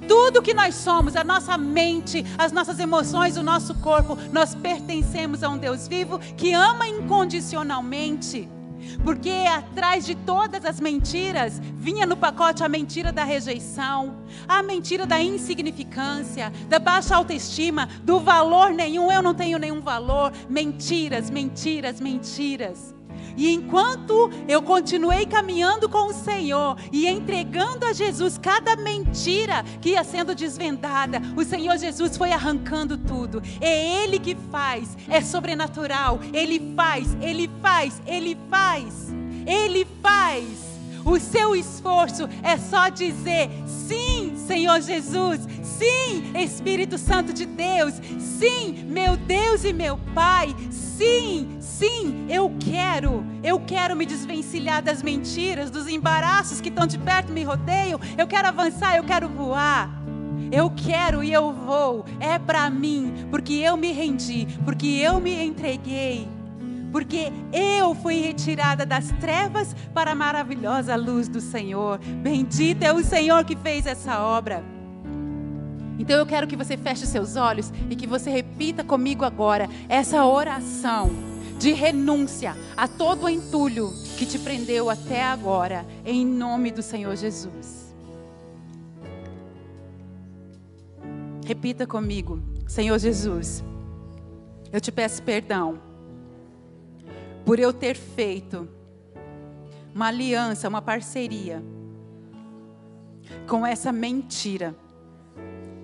[0.09, 5.43] tudo que nós somos, a nossa mente, as nossas emoções, o nosso corpo, nós pertencemos
[5.43, 8.49] a um Deus vivo que ama incondicionalmente.
[9.03, 14.15] Porque atrás de todas as mentiras vinha no pacote a mentira da rejeição,
[14.47, 20.33] a mentira da insignificância, da baixa autoestima, do valor nenhum, eu não tenho nenhum valor.
[20.49, 22.98] Mentiras, mentiras, mentiras.
[23.35, 29.89] E enquanto eu continuei caminhando com o Senhor e entregando a Jesus cada mentira que
[29.89, 33.41] ia sendo desvendada, o Senhor Jesus foi arrancando tudo.
[33.61, 36.19] É Ele que faz, é sobrenatural.
[36.33, 39.13] Ele faz, Ele faz, Ele faz.
[39.45, 40.69] Ele faz.
[41.05, 48.83] O seu esforço é só dizer: sim, Senhor Jesus, sim, Espírito Santo de Deus, sim,
[48.85, 55.71] meu Deus e meu Pai, sim, sim, eu quero, eu quero me desvencilhar das mentiras,
[55.71, 59.97] dos embaraços que estão de perto me rodeiam, eu quero avançar, eu quero voar.
[60.51, 65.43] Eu quero e eu vou, é para mim, porque eu me rendi, porque eu me
[65.43, 66.27] entreguei
[66.91, 71.99] porque eu fui retirada das trevas para a maravilhosa luz do Senhor.
[71.99, 74.63] Bendito é o Senhor que fez essa obra.
[75.99, 80.25] Então eu quero que você feche seus olhos e que você repita comigo agora essa
[80.25, 81.11] oração
[81.59, 87.15] de renúncia a todo o entulho que te prendeu até agora, em nome do Senhor
[87.17, 87.93] Jesus.
[91.45, 93.61] Repita comigo, Senhor Jesus,
[94.71, 95.81] eu te peço perdão
[97.43, 98.69] por eu ter feito
[99.93, 101.61] uma aliança, uma parceria
[103.47, 104.73] com essa mentira.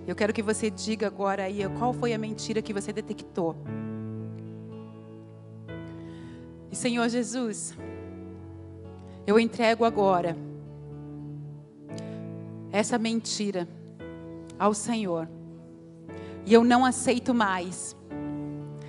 [0.08, 3.56] Eu quero que você diga agora aí qual foi a mentira que você detectou.
[6.76, 7.74] E Senhor Jesus,
[9.26, 10.36] eu entrego agora
[12.70, 13.66] essa mentira
[14.60, 15.26] ao Senhor.
[16.46, 17.96] E eu não aceito mais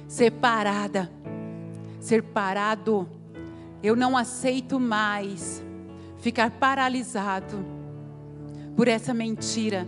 [0.09, 1.09] ser parada,
[2.01, 3.09] ser parado.
[3.81, 5.63] Eu não aceito mais
[6.19, 7.65] ficar paralisado
[8.75, 9.87] por essa mentira,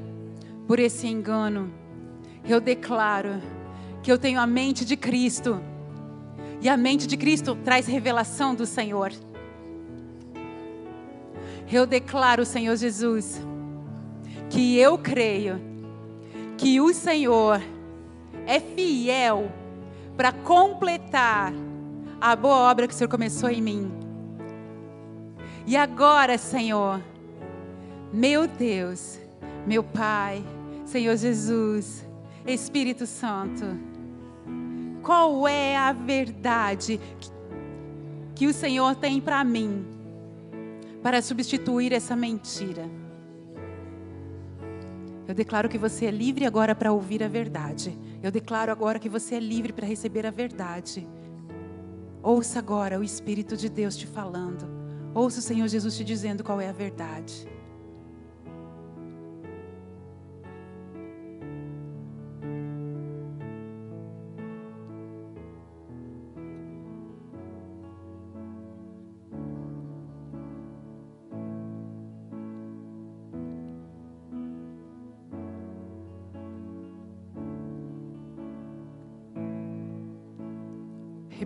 [0.69, 1.69] por esse engano.
[2.49, 3.43] Eu declaro
[4.05, 5.61] que eu tenho a mente de Cristo.
[6.61, 9.13] E a mente de Cristo traz revelação do Senhor.
[11.71, 13.41] Eu declaro, Senhor Jesus,
[14.51, 15.61] que eu creio
[16.57, 17.63] que o Senhor
[18.47, 19.53] é fiel
[20.17, 21.53] para completar
[22.21, 23.93] a boa obra que o Senhor começou em mim.
[25.67, 27.01] E agora, Senhor,
[28.13, 29.19] meu Deus,
[29.67, 30.43] meu Pai,
[30.87, 32.05] Senhor Jesus,
[32.47, 33.65] Espírito Santo,
[35.09, 37.01] qual é a verdade
[38.35, 39.83] que o Senhor tem para mim,
[41.03, 42.85] para substituir essa mentira?
[45.27, 47.99] Eu declaro que você é livre agora para ouvir a verdade.
[48.23, 51.09] Eu declaro agora que você é livre para receber a verdade.
[52.23, 54.69] Ouça agora o Espírito de Deus te falando.
[55.15, 57.49] Ouça o Senhor Jesus te dizendo qual é a verdade.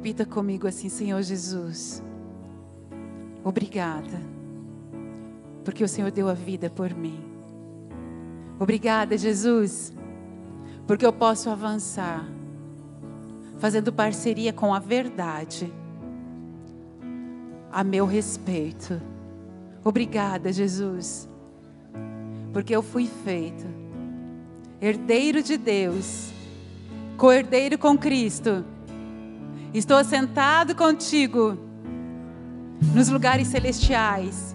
[0.03, 2.03] Repita comigo assim, Senhor Jesus.
[3.45, 4.21] Obrigada,
[5.65, 7.23] porque o Senhor deu a vida por mim.
[8.59, 9.93] Obrigada, Jesus,
[10.89, 12.29] porque eu posso avançar,
[13.61, 15.73] fazendo parceria com a verdade,
[17.71, 19.01] a meu respeito.
[19.85, 21.29] Obrigada, Jesus,
[22.53, 23.65] porque eu fui feito
[24.81, 26.33] herdeiro de Deus,
[27.17, 28.65] co-herdeiro com Cristo
[29.75, 31.57] Estou sentado contigo
[32.95, 34.55] nos lugares celestiais.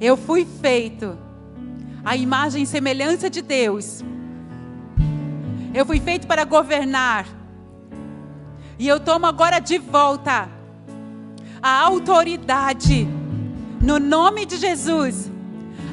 [0.00, 1.16] Eu fui feito
[2.04, 4.04] a imagem e semelhança de Deus.
[5.72, 7.26] Eu fui feito para governar.
[8.76, 10.48] E eu tomo agora de volta
[11.62, 13.06] a autoridade,
[13.80, 15.30] no nome de Jesus,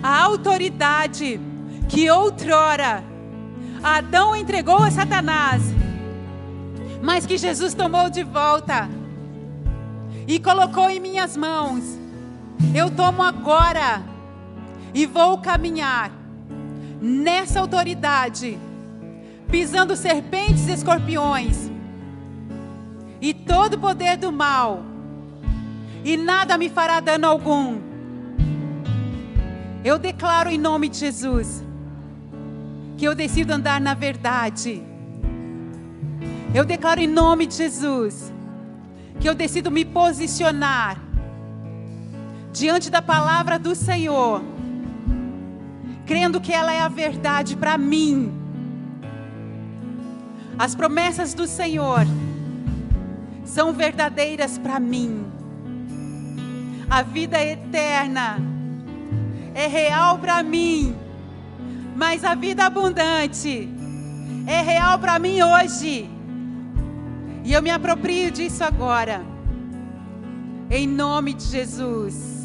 [0.01, 1.39] a autoridade
[1.87, 3.03] que outrora
[3.83, 5.78] Adão entregou a Satanás
[7.01, 8.89] mas que Jesus tomou de volta
[10.27, 11.83] e colocou em minhas mãos.
[12.75, 14.03] Eu tomo agora
[14.93, 16.11] e vou caminhar
[17.01, 18.57] nessa autoridade,
[19.49, 21.69] pisando serpentes e escorpiões
[23.21, 24.83] e todo o poder do mal,
[26.03, 27.79] e nada me fará dano algum.
[29.83, 31.63] Eu declaro em nome de Jesus
[32.97, 34.88] que eu decido andar na verdade
[36.53, 38.33] eu declaro em nome de Jesus
[39.19, 40.99] que eu decido me posicionar
[42.51, 44.41] diante da palavra do Senhor,
[46.05, 48.33] crendo que ela é a verdade para mim.
[50.57, 52.05] As promessas do Senhor
[53.45, 55.25] são verdadeiras para mim.
[56.89, 58.39] A vida eterna
[59.53, 60.95] é real para mim,
[61.95, 63.69] mas a vida abundante
[64.47, 66.18] é real para mim hoje.
[67.43, 69.21] E eu me aproprio disso agora.
[70.69, 72.38] Em nome de Jesus.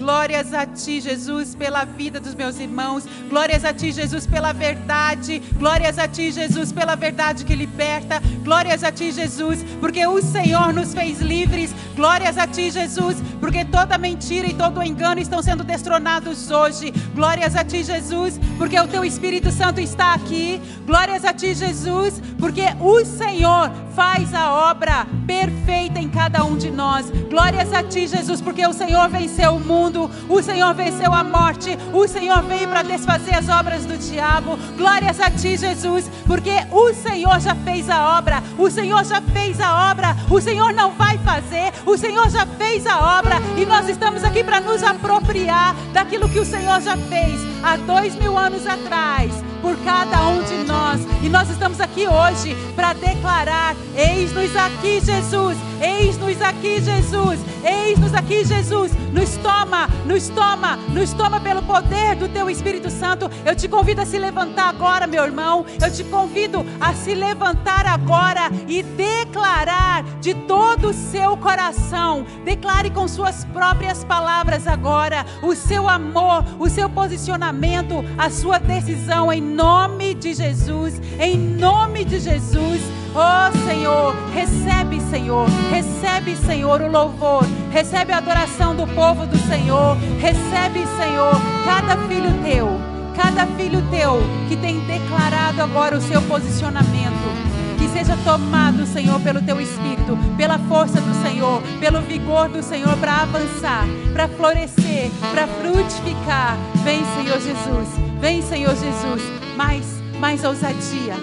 [0.00, 3.04] Glórias a ti, Jesus, pela vida dos meus irmãos.
[3.28, 5.42] Glórias a ti, Jesus, pela verdade.
[5.58, 8.18] Glórias a ti, Jesus, pela verdade que liberta.
[8.42, 11.74] Glórias a ti, Jesus, porque o Senhor nos fez livres.
[11.94, 16.92] Glórias a ti, Jesus, porque toda mentira e todo engano estão sendo destronados hoje.
[17.14, 20.62] Glórias a ti, Jesus, porque o teu Espírito Santo está aqui.
[20.86, 26.70] Glórias a ti, Jesus, porque o Senhor faz a obra perfeita em cada um de
[26.70, 27.10] nós.
[27.28, 31.24] Glórias a ti, Jesus, porque o Senhor venceu o mundo mundo, o Senhor venceu a
[31.24, 34.56] morte, o Senhor veio para desfazer as obras do diabo.
[34.76, 39.60] Glórias a ti, Jesus, porque o Senhor já fez a obra, o Senhor já fez
[39.60, 43.36] a obra, o Senhor não vai fazer, o Senhor já fez a obra.
[43.56, 48.14] E nós estamos aqui para nos apropriar daquilo que o Senhor já fez há dois
[48.14, 51.00] mil anos atrás por cada um de nós.
[51.22, 55.56] E nós estamos aqui hoje para declarar: Eis-nos aqui, Jesus.
[55.80, 57.40] Eis-nos aqui, Jesus.
[57.64, 58.92] Eis-nos aqui, Jesus.
[59.12, 63.30] Nos toma, nos toma, nos toma pelo poder do Teu Espírito Santo.
[63.44, 65.64] Eu te convido a se levantar agora, meu irmão.
[65.82, 72.24] Eu te convido a se levantar agora e declarar de todo o seu coração.
[72.44, 79.32] Declare com suas próprias palavras agora o seu amor, o seu posicionamento, a sua decisão
[79.32, 82.80] em nome de Jesus, em nome de Jesus.
[83.12, 89.96] Oh Senhor, recebe, Senhor, recebe, Senhor, o louvor, recebe a adoração do povo do Senhor,
[90.20, 91.34] recebe, Senhor,
[91.64, 92.68] cada filho teu,
[93.16, 97.50] cada filho teu que tem declarado agora o seu posicionamento.
[97.78, 102.94] Que seja tomado, Senhor, pelo teu espírito, pela força do Senhor, pelo vigor do Senhor
[102.98, 106.56] para avançar, para florescer, para frutificar.
[106.84, 108.09] Vem, Senhor Jesus.
[108.20, 109.22] Vem, Senhor Jesus.
[109.56, 109.86] Mais,
[110.18, 111.14] mais ousadia,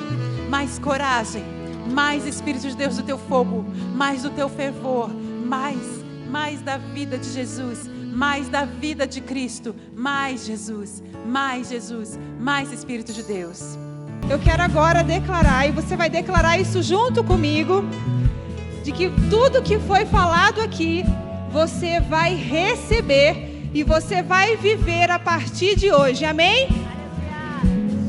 [0.50, 1.44] mais coragem,
[1.94, 5.10] mais Espírito de Deus do teu fogo, mais do teu fervor,
[5.46, 5.78] mais,
[6.30, 12.74] mais da vida de Jesus, mais da vida de Cristo, mais Jesus, mais Jesus, mais
[12.74, 13.78] Espírito de Deus.
[14.28, 17.86] Eu quero agora declarar, e você vai declarar isso junto comigo,
[18.84, 21.04] de que tudo que foi falado aqui,
[21.52, 26.26] você vai receber e você vai viver a partir de hoje.
[26.26, 26.87] Amém?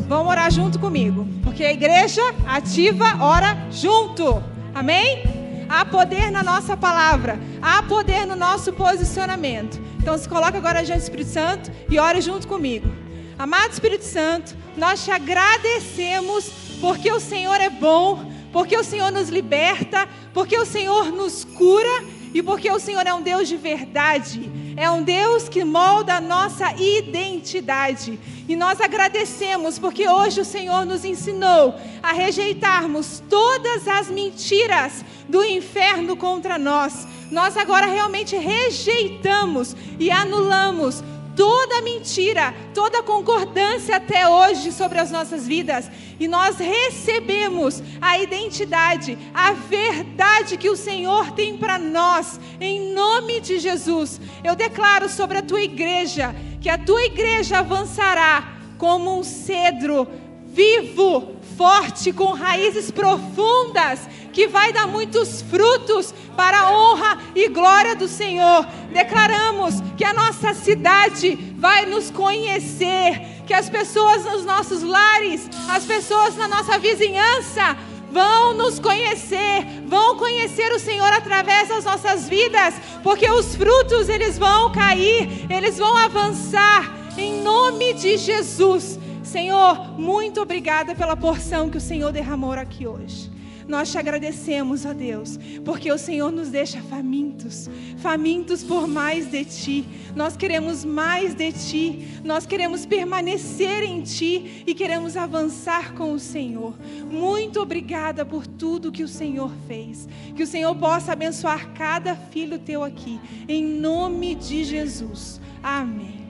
[0.08, 4.42] Vamos orar junto comigo, porque a igreja ativa ora junto.
[4.74, 5.22] Amém?
[5.68, 9.78] Há poder na nossa palavra, há poder no nosso posicionamento.
[10.00, 12.90] Então se coloca agora diante do Espírito Santo e ore junto comigo.
[13.38, 16.50] Amado Espírito Santo, nós te agradecemos
[16.80, 22.02] porque o Senhor é bom, porque o Senhor nos liberta, porque o Senhor nos cura
[22.32, 24.50] e porque o Senhor é um Deus de verdade.
[24.78, 28.16] É um Deus que molda a nossa identidade.
[28.48, 35.42] E nós agradecemos porque hoje o Senhor nos ensinou a rejeitarmos todas as mentiras do
[35.42, 37.08] inferno contra nós.
[37.28, 41.02] Nós agora realmente rejeitamos e anulamos
[41.38, 45.88] toda mentira, toda concordância até hoje sobre as nossas vidas.
[46.18, 53.38] E nós recebemos a identidade, a verdade que o Senhor tem para nós, em nome
[53.38, 54.20] de Jesus.
[54.42, 60.08] Eu declaro sobre a tua igreja que a tua igreja avançará como um cedro
[60.44, 64.00] vivo, forte, com raízes profundas,
[64.38, 68.64] que vai dar muitos frutos para a honra e glória do Senhor.
[68.92, 75.84] Declaramos que a nossa cidade vai nos conhecer, que as pessoas nos nossos lares, as
[75.84, 77.76] pessoas na nossa vizinhança,
[78.12, 84.38] vão nos conhecer, vão conhecer o Senhor através das nossas vidas, porque os frutos eles
[84.38, 89.00] vão cair, eles vão avançar em nome de Jesus.
[89.24, 93.27] Senhor, muito obrigada pela porção que o Senhor derramou aqui hoje.
[93.68, 99.44] Nós te agradecemos, ó Deus, porque o Senhor nos deixa famintos, famintos por mais de
[99.44, 99.86] Ti.
[100.16, 106.18] Nós queremos mais de Ti, nós queremos permanecer em Ti e queremos avançar com o
[106.18, 106.74] Senhor.
[107.10, 110.08] Muito obrigada por tudo que o Senhor fez.
[110.34, 115.38] Que o Senhor possa abençoar cada filho teu aqui, em nome de Jesus.
[115.62, 116.26] Amém.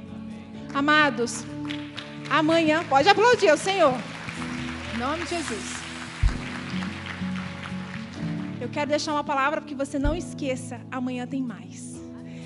[0.74, 1.44] Amados,
[2.28, 3.94] amanhã, pode aplaudir o Senhor.
[4.94, 5.77] Em nome de Jesus.
[8.60, 11.96] Eu quero deixar uma palavra para que você não esqueça: amanhã tem mais.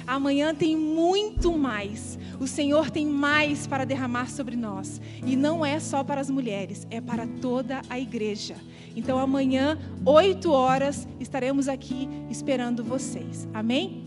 [0.07, 2.19] Amanhã tem muito mais.
[2.41, 5.01] O Senhor tem mais para derramar sobre nós.
[5.25, 8.57] E não é só para as mulheres, é para toda a igreja.
[8.97, 13.49] Então amanhã, 8 horas, estaremos aqui esperando vocês.
[13.55, 14.03] Amém?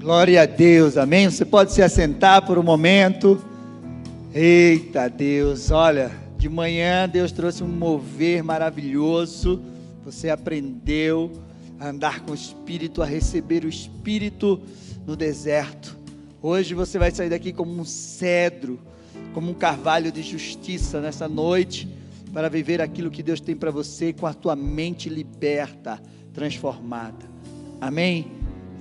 [0.00, 1.30] Glória a Deus, amém?
[1.30, 3.40] Você pode se assentar por um momento.
[4.34, 9.62] Eita Deus, olha, de manhã Deus trouxe um mover maravilhoso.
[10.04, 11.30] Você aprendeu
[11.78, 14.60] a andar com o Espírito, a receber o Espírito
[15.06, 15.96] no deserto.
[16.42, 18.80] Hoje você vai sair daqui como um cedro,
[19.32, 21.88] como um carvalho de justiça nessa noite,
[22.32, 26.02] para viver aquilo que Deus tem para você com a tua mente liberta,
[26.34, 27.24] transformada.
[27.80, 28.26] Amém?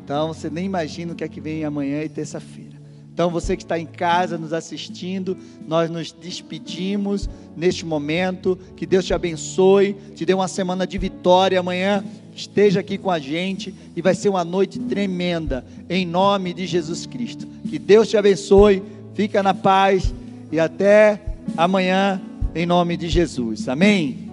[0.03, 2.70] Então você nem imagina o que é que vem amanhã e terça-feira.
[3.13, 5.37] Então, você que está em casa nos assistindo,
[5.67, 8.57] nós nos despedimos neste momento.
[8.75, 11.59] Que Deus te abençoe, te dê uma semana de vitória.
[11.59, 12.03] Amanhã
[12.33, 17.05] esteja aqui com a gente e vai ser uma noite tremenda, em nome de Jesus
[17.05, 17.45] Cristo.
[17.69, 18.81] Que Deus te abençoe,
[19.13, 20.13] fica na paz
[20.49, 21.21] e até
[21.57, 22.21] amanhã,
[22.55, 23.67] em nome de Jesus.
[23.67, 24.30] Amém.